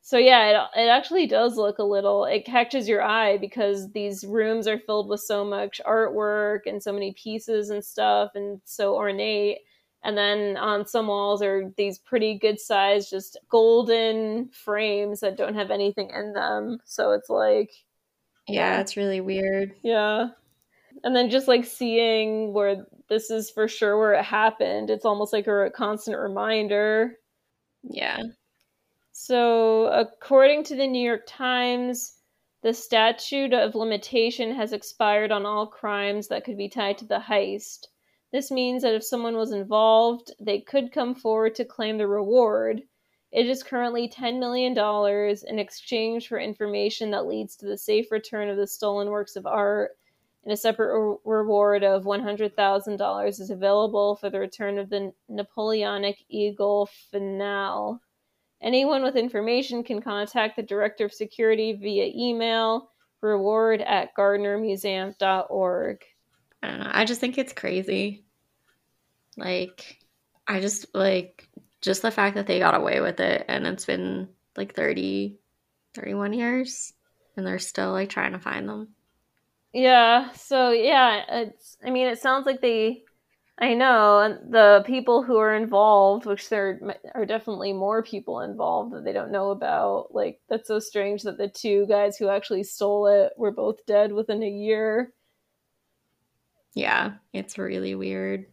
[0.02, 4.24] So yeah, it, it actually does look a little, it catches your eye because these
[4.24, 8.96] rooms are filled with so much artwork and so many pieces and stuff and so
[8.96, 9.58] ornate.
[10.04, 15.56] And then on some walls are these pretty good sized, just golden frames that don't
[15.56, 16.80] have anything in them.
[16.86, 17.72] So it's like,
[18.48, 19.74] Yeah, it's really weird.
[19.84, 20.30] yeah.
[21.04, 25.34] And then just like seeing where this is for sure where it happened, it's almost
[25.34, 27.18] like a constant reminder.
[27.84, 28.24] Yeah.
[29.12, 32.18] So, according to the New York Times,
[32.62, 37.20] the statute of limitation has expired on all crimes that could be tied to the
[37.20, 37.88] heist.
[38.32, 42.84] This means that if someone was involved, they could come forward to claim the reward.
[43.32, 44.78] It is currently $10 million
[45.48, 49.46] in exchange for information that leads to the safe return of the stolen works of
[49.46, 49.98] art,
[50.48, 56.24] and a separate re- reward of $100,000 is available for the return of the Napoleonic
[56.30, 58.00] Eagle Finial.
[58.62, 66.06] Anyone with information can contact the Director of Security via email reward at gardnermuseum.org.
[66.64, 66.92] I don't know.
[66.94, 68.24] I just think it's crazy.
[69.36, 69.98] Like,
[70.48, 71.46] I just like
[71.82, 75.40] just the fact that they got away with it and it's been like 30,
[75.94, 76.94] 31 years
[77.36, 78.88] and they're still like trying to find them.
[79.78, 83.04] Yeah, so yeah, it's I mean it sounds like they
[83.60, 86.82] I know and the people who are involved, which there
[87.14, 90.08] are definitely more people involved that they don't know about.
[90.16, 94.12] Like that's so strange that the two guys who actually stole it were both dead
[94.14, 95.14] within a year.
[96.74, 98.48] Yeah, it's really weird.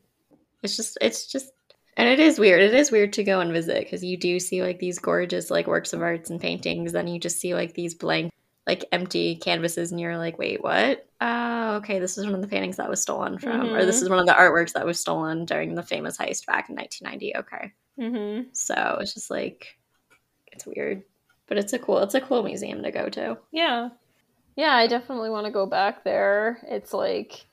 [0.63, 1.51] It's just, it's just,
[1.97, 2.63] and it is weird.
[2.63, 5.67] It is weird to go and visit because you do see like these gorgeous like
[5.67, 8.31] works of arts and paintings, then you just see like these blank,
[8.67, 11.07] like empty canvases, and you're like, wait, what?
[11.21, 14.03] Oh, okay, this is one of the paintings that was stolen from, or this Mhm.
[14.03, 17.37] is one of the artworks that was stolen during the famous heist back in 1990.
[17.37, 18.47] Okay, Mhm.
[18.57, 19.77] so it's just like,
[20.49, 21.03] it's weird,
[21.47, 23.37] but it's a cool, it's a cool museum to go to.
[23.53, 23.91] Yeah.
[24.57, 26.61] Yeah, I definitely want to go back there.
[26.69, 27.45] It's like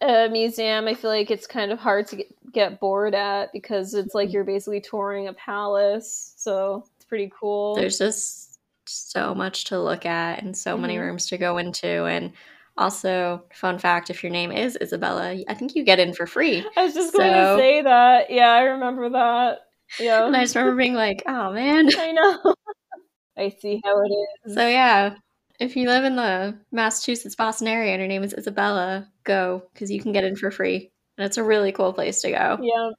[0.00, 0.86] a museum.
[0.86, 4.32] I feel like it's kind of hard to get, get bored at because it's like
[4.32, 6.34] you're basically touring a palace.
[6.36, 7.74] So it's pretty cool.
[7.74, 8.43] there's just
[8.86, 11.00] so much to look at and so many Mhm.
[11.00, 12.32] rooms to go into and
[12.76, 16.64] also fun fact if your name is isabella i think you get in for free
[16.76, 18.30] I was just going to say that.
[18.30, 19.58] Yeah, I remember that.
[20.00, 20.26] Yeah.
[20.26, 22.54] and i just remember being like oh man I know.
[23.38, 24.12] I see how it
[24.46, 24.54] is.
[24.54, 25.14] so yeah
[25.60, 29.90] if you live in the massachusetts boston area and your name is isabella go because
[29.90, 32.90] you can get in for free and it's a really cool place to go Yeah.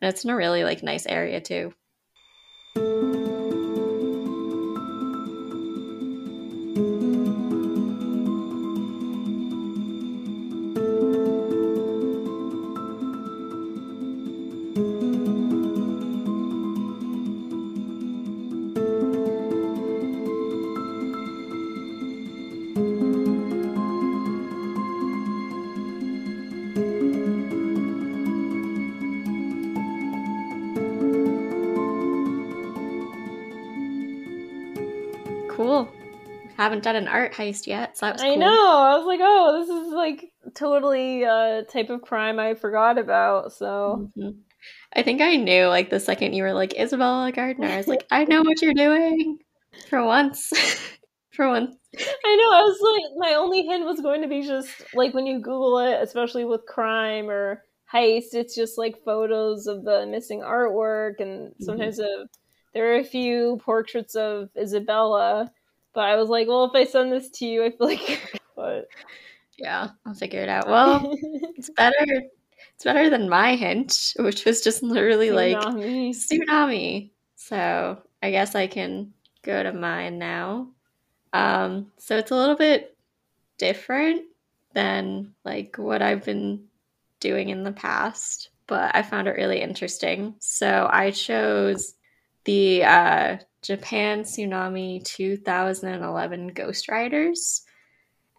[0.00, 1.74] and it's in a really like nice area too
[36.62, 38.38] haven't done an art heist yet so that was I cool.
[38.38, 38.78] know.
[38.78, 43.52] I was like, oh, this is like totally a type of crime I forgot about.
[43.52, 44.38] So Mhm.
[44.94, 47.68] I think I knew like the second you were like Isabella Gardner.
[47.68, 49.38] I was like, I know what you're doing
[49.88, 50.50] for once.
[51.32, 51.74] for once.
[51.96, 52.50] I know.
[52.58, 55.78] I was like, my only hint was going to be just like when you Google
[55.78, 61.52] it, especially with crime or heist, it's just like photos of the missing artwork, and
[61.60, 62.24] sometimes uh
[62.74, 65.50] there are a few portraits of Isabella.
[65.92, 68.88] But I was like, well, if I send this to you, I feel like, but
[69.60, 70.68] Yeah, I'll figure it out.
[70.68, 71.14] Well,
[71.56, 72.22] it's better.
[72.74, 76.14] It's better than my hint, which was just literally like Tsunami.
[76.14, 77.10] tsunami.
[77.36, 79.12] So I guess I can
[79.42, 80.68] go to mine now.
[81.34, 82.96] Um, so it's a little bit
[83.58, 84.22] different
[84.72, 86.64] than like what I've been
[87.20, 90.36] doing in the past, but I found it really interesting.
[90.38, 91.94] So I chose
[92.44, 97.62] the uh, Japan Tsunami 2011 Ghost Riders.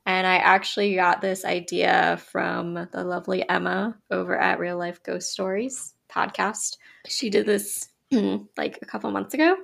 [0.05, 5.31] And I actually got this idea from the lovely Emma over at Real Life Ghost
[5.31, 6.77] Stories podcast.
[7.07, 9.55] She did this like a couple months ago.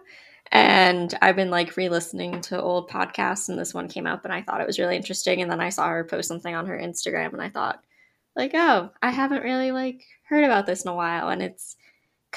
[0.52, 4.34] And I've been like re listening to old podcasts, and this one came up, and
[4.34, 5.42] I thought it was really interesting.
[5.42, 7.84] And then I saw her post something on her Instagram, and I thought,
[8.36, 11.30] like, oh, I haven't really like heard about this in a while.
[11.30, 11.76] And it's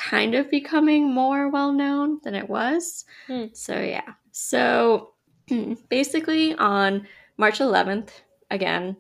[0.01, 3.05] kind of becoming more well known than it was.
[3.27, 3.47] Hmm.
[3.53, 4.15] So, yeah.
[4.33, 5.13] So,
[5.91, 8.11] basically, on March 11th,
[8.51, 8.97] again,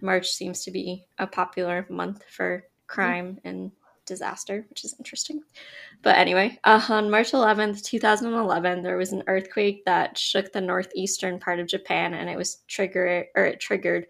[0.00, 3.72] March seems to be a popular month for crime and
[4.06, 5.42] disaster, which is interesting.
[6.02, 11.40] But anyway, uh, on March 11th, 2011, there was an earthquake that shook the northeastern
[11.40, 14.06] part of Japan, and it was trigger or it triggered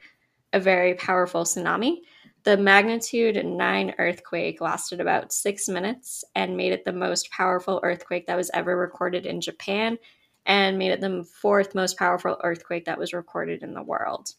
[0.53, 2.01] a very powerful tsunami.
[2.45, 8.27] The magnitude 9 earthquake lasted about six minutes and made it the most powerful earthquake
[8.27, 9.97] that was ever recorded in Japan
[10.45, 14.31] and made it the fourth most powerful earthquake that was recorded in the world.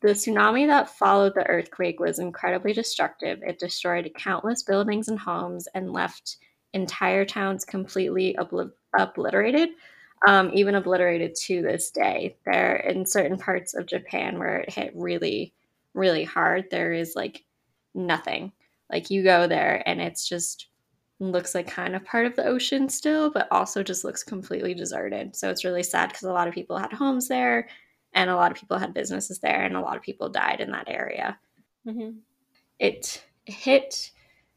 [0.00, 3.40] The tsunami that followed the earthquake was incredibly destructive.
[3.46, 6.38] It destroyed countless buildings and homes and left
[6.72, 9.68] entire towns completely obli- obliterated,
[10.26, 12.36] um, even obliterated to this day.
[12.44, 15.52] There, in certain parts of Japan where it hit really,
[15.94, 17.44] really hard, there is like
[17.94, 18.52] nothing.
[18.90, 20.68] Like you go there and it's just
[21.20, 25.36] looks like kind of part of the ocean still, but also just looks completely deserted.
[25.36, 27.68] So it's really sad because a lot of people had homes there
[28.14, 30.70] and a lot of people had businesses there and a lot of people died in
[30.72, 31.38] that area.
[31.86, 32.18] Mm-hmm.
[32.78, 34.10] It hit,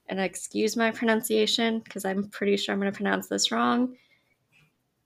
[0.08, 3.96] and excuse my pronunciation because I'm pretty sure I'm going to pronounce this wrong,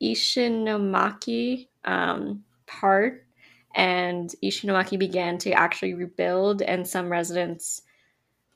[0.02, 3.27] Ishinomaki um, part,
[3.78, 7.84] and Ishinomaki began to actually rebuild, and some residents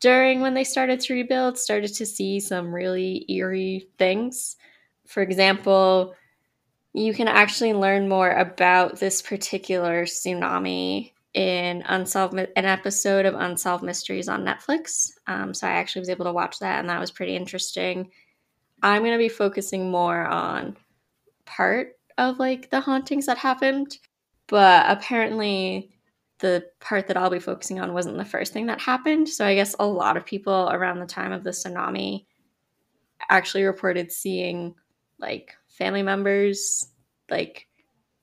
[0.01, 4.57] during when they started to rebuild started to see some really eerie things.
[5.05, 6.15] For example,
[6.93, 13.83] you can actually learn more about this particular tsunami in unsolved an episode of unsolved
[13.83, 15.11] mysteries on netflix.
[15.27, 18.09] Um, so i actually was able to watch that and that was pretty interesting.
[18.83, 20.75] I'm going to be focusing more on
[21.45, 23.97] part of like the hauntings that happened
[24.51, 25.89] but apparently
[26.37, 29.55] the part that i'll be focusing on wasn't the first thing that happened so i
[29.55, 32.25] guess a lot of people around the time of the tsunami
[33.29, 34.75] actually reported seeing
[35.19, 36.87] like family members
[37.29, 37.67] like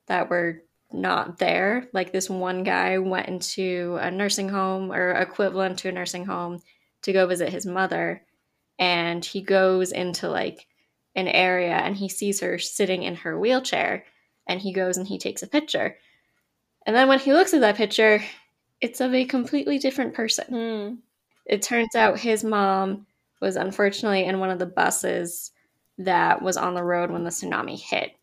[0.07, 1.87] that were not there.
[1.93, 6.61] Like this one guy went into a nursing home or equivalent to a nursing home
[7.03, 8.23] to go visit his mother
[8.77, 10.67] and he goes into like
[11.15, 14.05] an area and he sees her sitting in her wheelchair
[14.47, 15.97] and he goes and he takes a picture.
[16.89, 18.19] And then when he looks at that picture,
[18.81, 20.45] it's of a completely different person.
[20.49, 20.95] Hmm.
[21.45, 23.05] It turns out his mom
[23.39, 25.51] was unfortunately in one of the buses
[25.99, 28.13] that was on the road when the tsunami hit.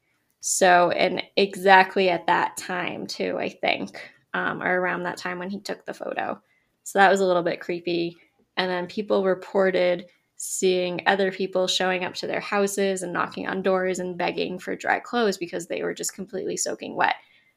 [0.40, 4.00] So, and exactly at that time, too, I think,
[4.34, 6.42] um, or around that time when he took the photo.
[6.82, 8.16] So that was a little bit creepy.
[8.56, 10.06] And then people reported
[10.38, 14.74] seeing other people showing up to their houses and knocking on doors and begging for
[14.74, 17.14] dry clothes because they were just completely soaking wet.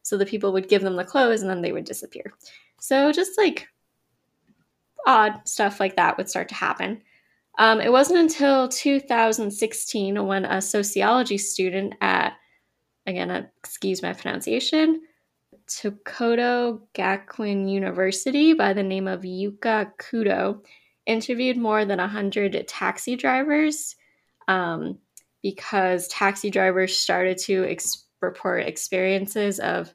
[0.10, 2.34] So the people would give them the clothes and then they would disappear.
[2.80, 3.68] So just like
[5.06, 7.04] odd stuff like that would start to happen.
[7.60, 12.34] Um, it wasn't until 2016 when a sociology student at
[13.06, 15.02] again, excuse my pronunciation,
[15.68, 20.66] Tokoto Gakuin University by the name of Yuka Kudo
[21.06, 23.96] interviewed more than 100 taxi drivers
[24.48, 24.98] um,
[25.44, 29.94] because taxi drivers started to ex- report experiences of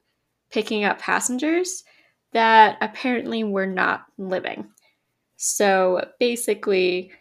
[0.55, 1.83] picking up passengers
[2.31, 4.65] that apparently were not living.
[5.35, 7.11] So basically,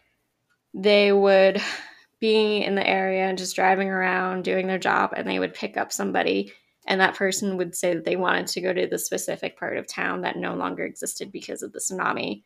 [0.72, 1.61] they would
[2.20, 5.76] be in the area and just driving around doing their job and they would pick
[5.76, 6.53] up somebody
[6.87, 9.87] and that person would say that they wanted to go to the specific part of
[9.89, 12.45] town that no longer existed because of the tsunami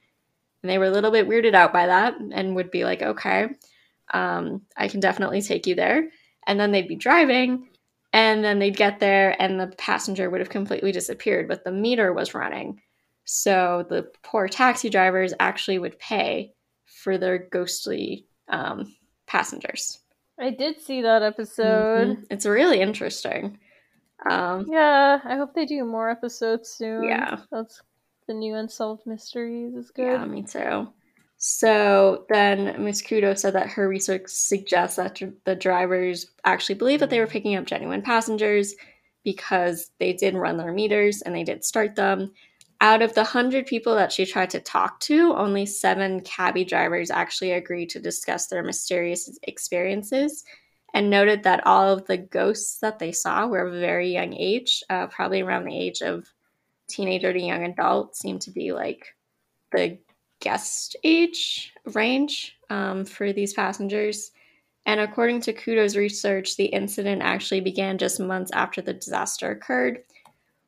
[0.62, 3.48] and they were a little bit weirded out by that and would be like okay
[4.14, 6.08] um, i can definitely take you there
[6.46, 7.68] and then they'd be driving
[8.12, 12.12] and then they'd get there and the passenger would have completely disappeared but the meter
[12.12, 12.80] was running
[13.30, 16.54] so the poor taxi drivers actually would pay
[16.86, 18.96] for their ghostly um,
[19.26, 19.98] passengers.
[20.40, 22.08] I did see that episode.
[22.08, 22.22] Mm-hmm.
[22.30, 23.58] It's really interesting.
[24.28, 27.04] Um, yeah, I hope they do more episodes soon.
[27.04, 27.40] Yeah.
[27.52, 27.82] That's
[28.26, 30.06] the new Unsolved Mysteries is good.
[30.06, 30.88] Yeah, me too.
[31.38, 33.00] So then Ms.
[33.02, 37.54] Kudo said that her research suggests that the drivers actually believe that they were picking
[37.54, 38.74] up genuine passengers
[39.22, 42.32] because they did run their meters and they did start them.
[42.80, 47.10] Out of the 100 people that she tried to talk to, only seven cabbie drivers
[47.10, 50.44] actually agreed to discuss their mysterious experiences
[50.92, 54.32] and noted that all of the ghosts that they saw were of a very young
[54.34, 56.32] age, uh, probably around the age of
[56.88, 59.14] teenager to young adult, seemed to be like
[59.70, 59.98] the
[60.40, 64.30] guest age range um, for these passengers.
[64.86, 70.00] And according to Kudo's research, the incident actually began just months after the disaster occurred.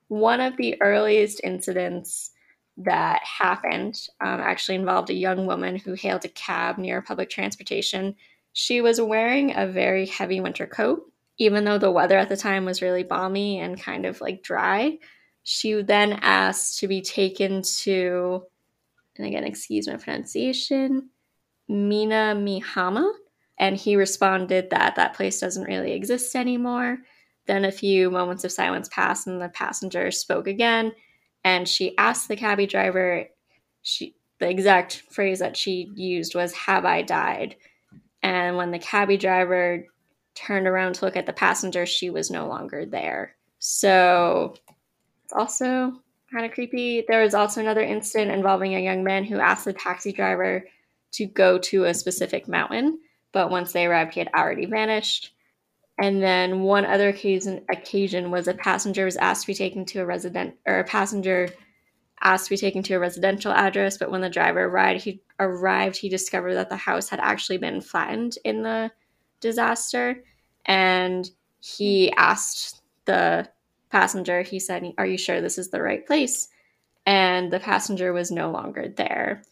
[0.08, 2.32] One of the earliest incidents
[2.76, 8.14] that happened um, actually involved a young woman who hailed a cab near public transportation.
[8.52, 11.02] She was wearing a very heavy winter coat,
[11.38, 14.98] even though the weather at the time was really balmy and kind of like dry.
[15.42, 18.42] She then asked to be taken to,
[19.16, 21.10] and again, excuse my pronunciation,
[21.70, 23.12] Minamihama.
[23.58, 26.98] And he responded that that place doesn't really exist anymore.
[27.46, 30.92] Then a few moments of silence passed, and the passenger spoke again.
[31.44, 33.26] And she asked the cabbie driver,
[33.82, 37.56] she, the exact phrase that she used was, Have I died?
[38.22, 39.84] And when the cabbie driver
[40.34, 43.36] turned around to look at the passenger, she was no longer there.
[43.58, 44.54] So
[45.34, 46.00] also
[46.32, 47.04] kind of creepy.
[47.06, 50.64] There was also another incident involving a young man who asked the taxi driver
[51.12, 52.98] to go to a specific mountain,
[53.32, 55.34] but once they arrived, he had already vanished.
[56.00, 60.00] And then one other occasion occasion was a passenger was asked to be taken to
[60.00, 61.48] a resident or a passenger
[62.22, 65.96] asked to be taken to a residential address, but when the driver arrived, he arrived,
[65.96, 68.90] he discovered that the house had actually been flattened in the
[69.40, 70.22] disaster.
[70.66, 71.28] And
[71.60, 73.48] he asked the
[73.90, 76.48] passenger, he said, Are you sure this is the right place?
[77.06, 79.42] And the passenger was no longer there.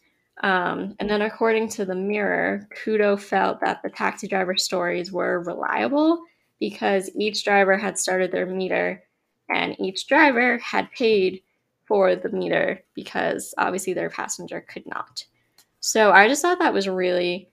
[0.41, 5.41] Um, and then, according to the Mirror, Kudo felt that the taxi driver stories were
[5.41, 6.23] reliable
[6.59, 9.03] because each driver had started their meter
[9.49, 11.41] and each driver had paid
[11.85, 15.25] for the meter because obviously their passenger could not.
[15.79, 17.49] So I just thought that was really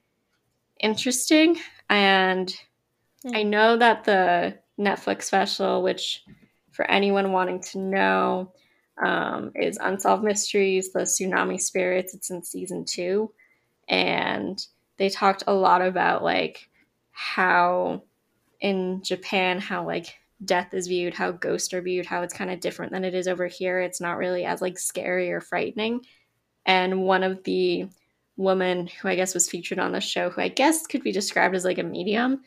[0.79, 1.57] interesting.
[1.89, 2.53] And
[3.33, 3.49] I hmm.
[3.49, 6.23] know that the Netflix special, which
[6.77, 8.53] for anyone wanting to know,
[9.03, 12.13] um, is Unsolved Mysteries, the Tsunami Spirits.
[12.13, 13.31] It's in season two.
[13.89, 14.63] And
[14.97, 16.69] they talked a lot about like
[17.11, 18.03] how
[18.61, 20.15] in Japan, how like
[20.45, 23.27] death is viewed, how ghosts are viewed, how it's kind of different than it is
[23.27, 23.79] over here.
[23.79, 26.01] It's not really as like scary or frightening.
[26.65, 27.87] And one of the
[28.35, 31.55] woman who I guess was featured on the show, who I guess could be described
[31.55, 32.41] as like a medium,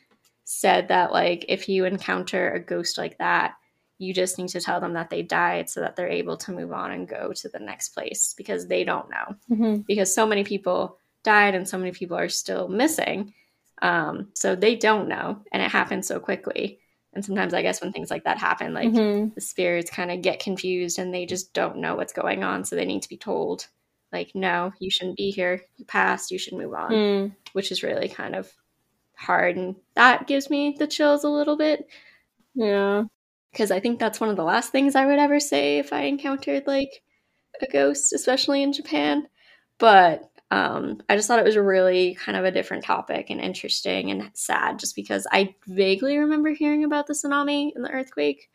[0.45, 3.55] said that like if you encounter a ghost like that,
[4.01, 6.73] you just need to tell them that they died so that they're able to move
[6.73, 9.37] on and go to the next place because they don't know.
[9.51, 9.83] Mm-hmm.
[9.83, 13.35] Because so many people died and so many people are still missing.
[13.83, 16.81] Um, so they don't know, and it happens so quickly.
[17.13, 19.35] And sometimes I guess when things like that happen, like mm-hmm.
[19.35, 22.65] the spirits kind of get confused and they just don't know what's going on.
[22.65, 23.67] So they need to be told,
[24.13, 25.61] like, no, you shouldn't be here.
[25.77, 27.37] You passed, you should move on, mm.
[27.53, 28.51] which is really kind of
[29.17, 29.57] hard.
[29.57, 31.87] And that gives me the chills a little bit.
[32.55, 33.05] Yeah.
[33.53, 36.03] Because I think that's one of the last things I would ever say if I
[36.03, 37.03] encountered like
[37.63, 39.29] a ghost, especially in Japan.
[39.79, 44.11] But um, I just thought it was really kind of a different topic and interesting
[44.11, 48.51] and sad just because I vaguely remember hearing about the tsunami and the earthquake.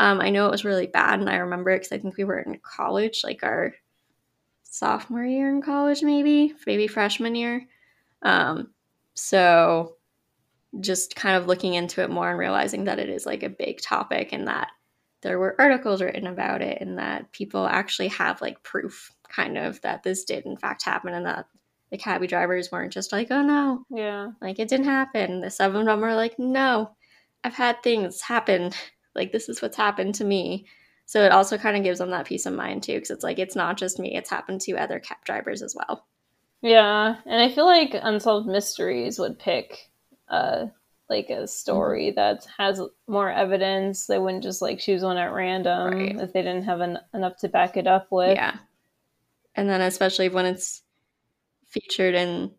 [0.00, 2.24] Um, I know it was really bad, and I remember it because I think we
[2.24, 3.74] were in college, like our
[4.64, 7.66] sophomore year in college, maybe, maybe freshman year.
[8.22, 8.72] Um,
[9.14, 9.96] so
[10.80, 13.80] just kind of looking into it more and realizing that it is like a big
[13.80, 14.68] topic and that
[15.22, 19.80] there were articles written about it and that people actually have like proof kind of
[19.82, 21.46] that this did in fact happen and that
[21.92, 25.42] the cabbie drivers weren't just like, oh no, yeah, like it didn't happen.
[25.42, 26.90] The seven of them were like, no,
[27.44, 28.72] I've had things happen.
[29.14, 30.64] Like this is what's happened to me.
[31.04, 33.38] So it also kind of gives them that peace of mind too, because it's like
[33.38, 36.06] it's not just me; it's happened to other cab drivers as well.
[36.62, 39.90] Yeah, and I feel like Unsolved Mysteries would pick
[40.32, 40.66] uh
[41.08, 42.16] like a story mm-hmm.
[42.16, 44.06] that has more evidence.
[44.06, 46.20] They wouldn't just like choose one at random right.
[46.20, 48.34] if they didn't have en- enough to back it up with.
[48.34, 48.56] Yeah,
[49.54, 50.82] and then especially when it's
[51.68, 52.50] featured in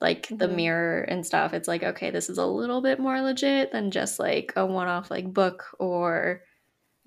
[0.00, 0.56] like the mm-hmm.
[0.56, 4.18] mirror and stuff it's like okay this is a little bit more legit than just
[4.18, 6.42] like a one-off like book or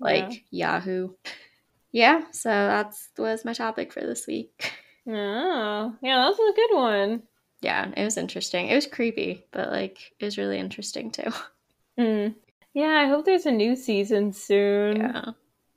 [0.00, 0.78] like yeah.
[0.78, 1.10] yahoo
[1.92, 4.72] yeah so that's was my topic for this week
[5.08, 7.22] oh yeah that was a good one
[7.60, 11.30] yeah it was interesting it was creepy but like it was really interesting too
[11.98, 12.34] mm.
[12.74, 15.24] yeah i hope there's a new season soon yeah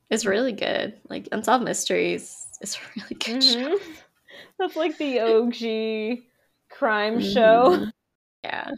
[0.09, 3.61] it's really good like unsolved mysteries it's a really good mm-hmm.
[3.61, 3.79] show.
[4.59, 6.23] That's like the OG
[6.69, 7.33] crime mm-hmm.
[7.33, 7.87] show.
[8.43, 8.71] Yeah.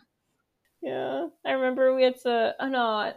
[0.82, 1.28] Yeah.
[1.46, 3.14] I remember we had to oh no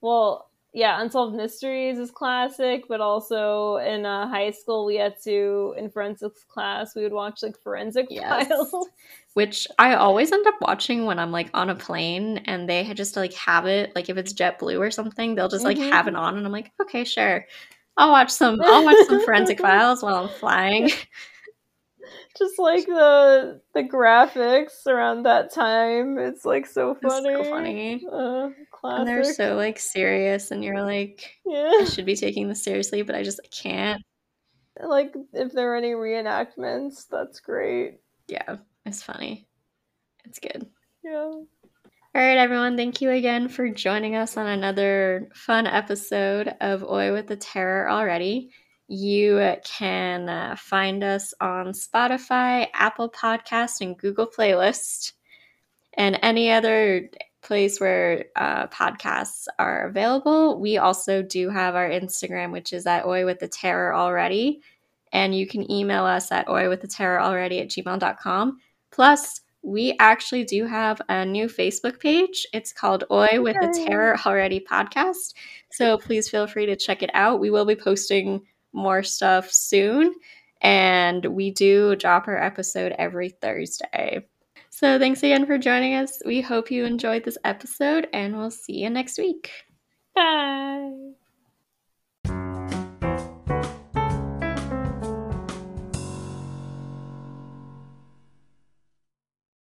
[0.00, 5.74] well, yeah, Unsolved Mysteries is classic, but also in uh, high school we had to
[5.78, 8.48] in forensics class we would watch like forensic Yes.
[8.48, 8.88] files.
[9.34, 13.16] which I always end up watching when I'm like on a plane and they just
[13.16, 15.90] like have it like if it's JetBlue or something they'll just like Mhm.
[15.90, 17.46] have it on and I'm like okay sure
[17.96, 20.90] I'll watch some I'll watch some forensic files while I'm flying
[22.38, 27.34] Just like the the graphics around that time, it's like so funny.
[27.36, 28.48] so funny Uh,
[28.82, 31.84] and they're so like serious and you're like I yeah.
[31.84, 34.02] should be taking this seriously but I just can't
[34.82, 38.00] Like if there are any reenactments, that's great.
[38.28, 39.46] yeah it's funny
[40.24, 40.66] it's good
[41.04, 41.32] Yeah.
[42.14, 42.76] All right, everyone.
[42.76, 47.88] Thank you again for joining us on another fun episode of Oi with the Terror
[47.88, 48.50] already.
[48.86, 55.12] You can uh, find us on Spotify, Apple Podcast, and Google Playlist,
[55.94, 57.08] and any other
[57.42, 60.60] place where uh, podcasts are available.
[60.60, 64.62] We also do have our Instagram, which is at Oi with the Terror already.
[65.12, 68.58] And you can email us at Oi with the Terror already at gmail.com.
[68.90, 72.46] Plus, we actually do have a new Facebook page.
[72.52, 75.34] It's called Oi with the Terror Already podcast.
[75.70, 77.40] So please feel free to check it out.
[77.40, 80.14] We will be posting more stuff soon,
[80.60, 84.26] and we do drop our episode every Thursday.
[84.82, 86.20] So thanks again for joining us.
[86.26, 89.50] We hope you enjoyed this episode, and we'll see you next week.
[90.14, 91.12] Bye.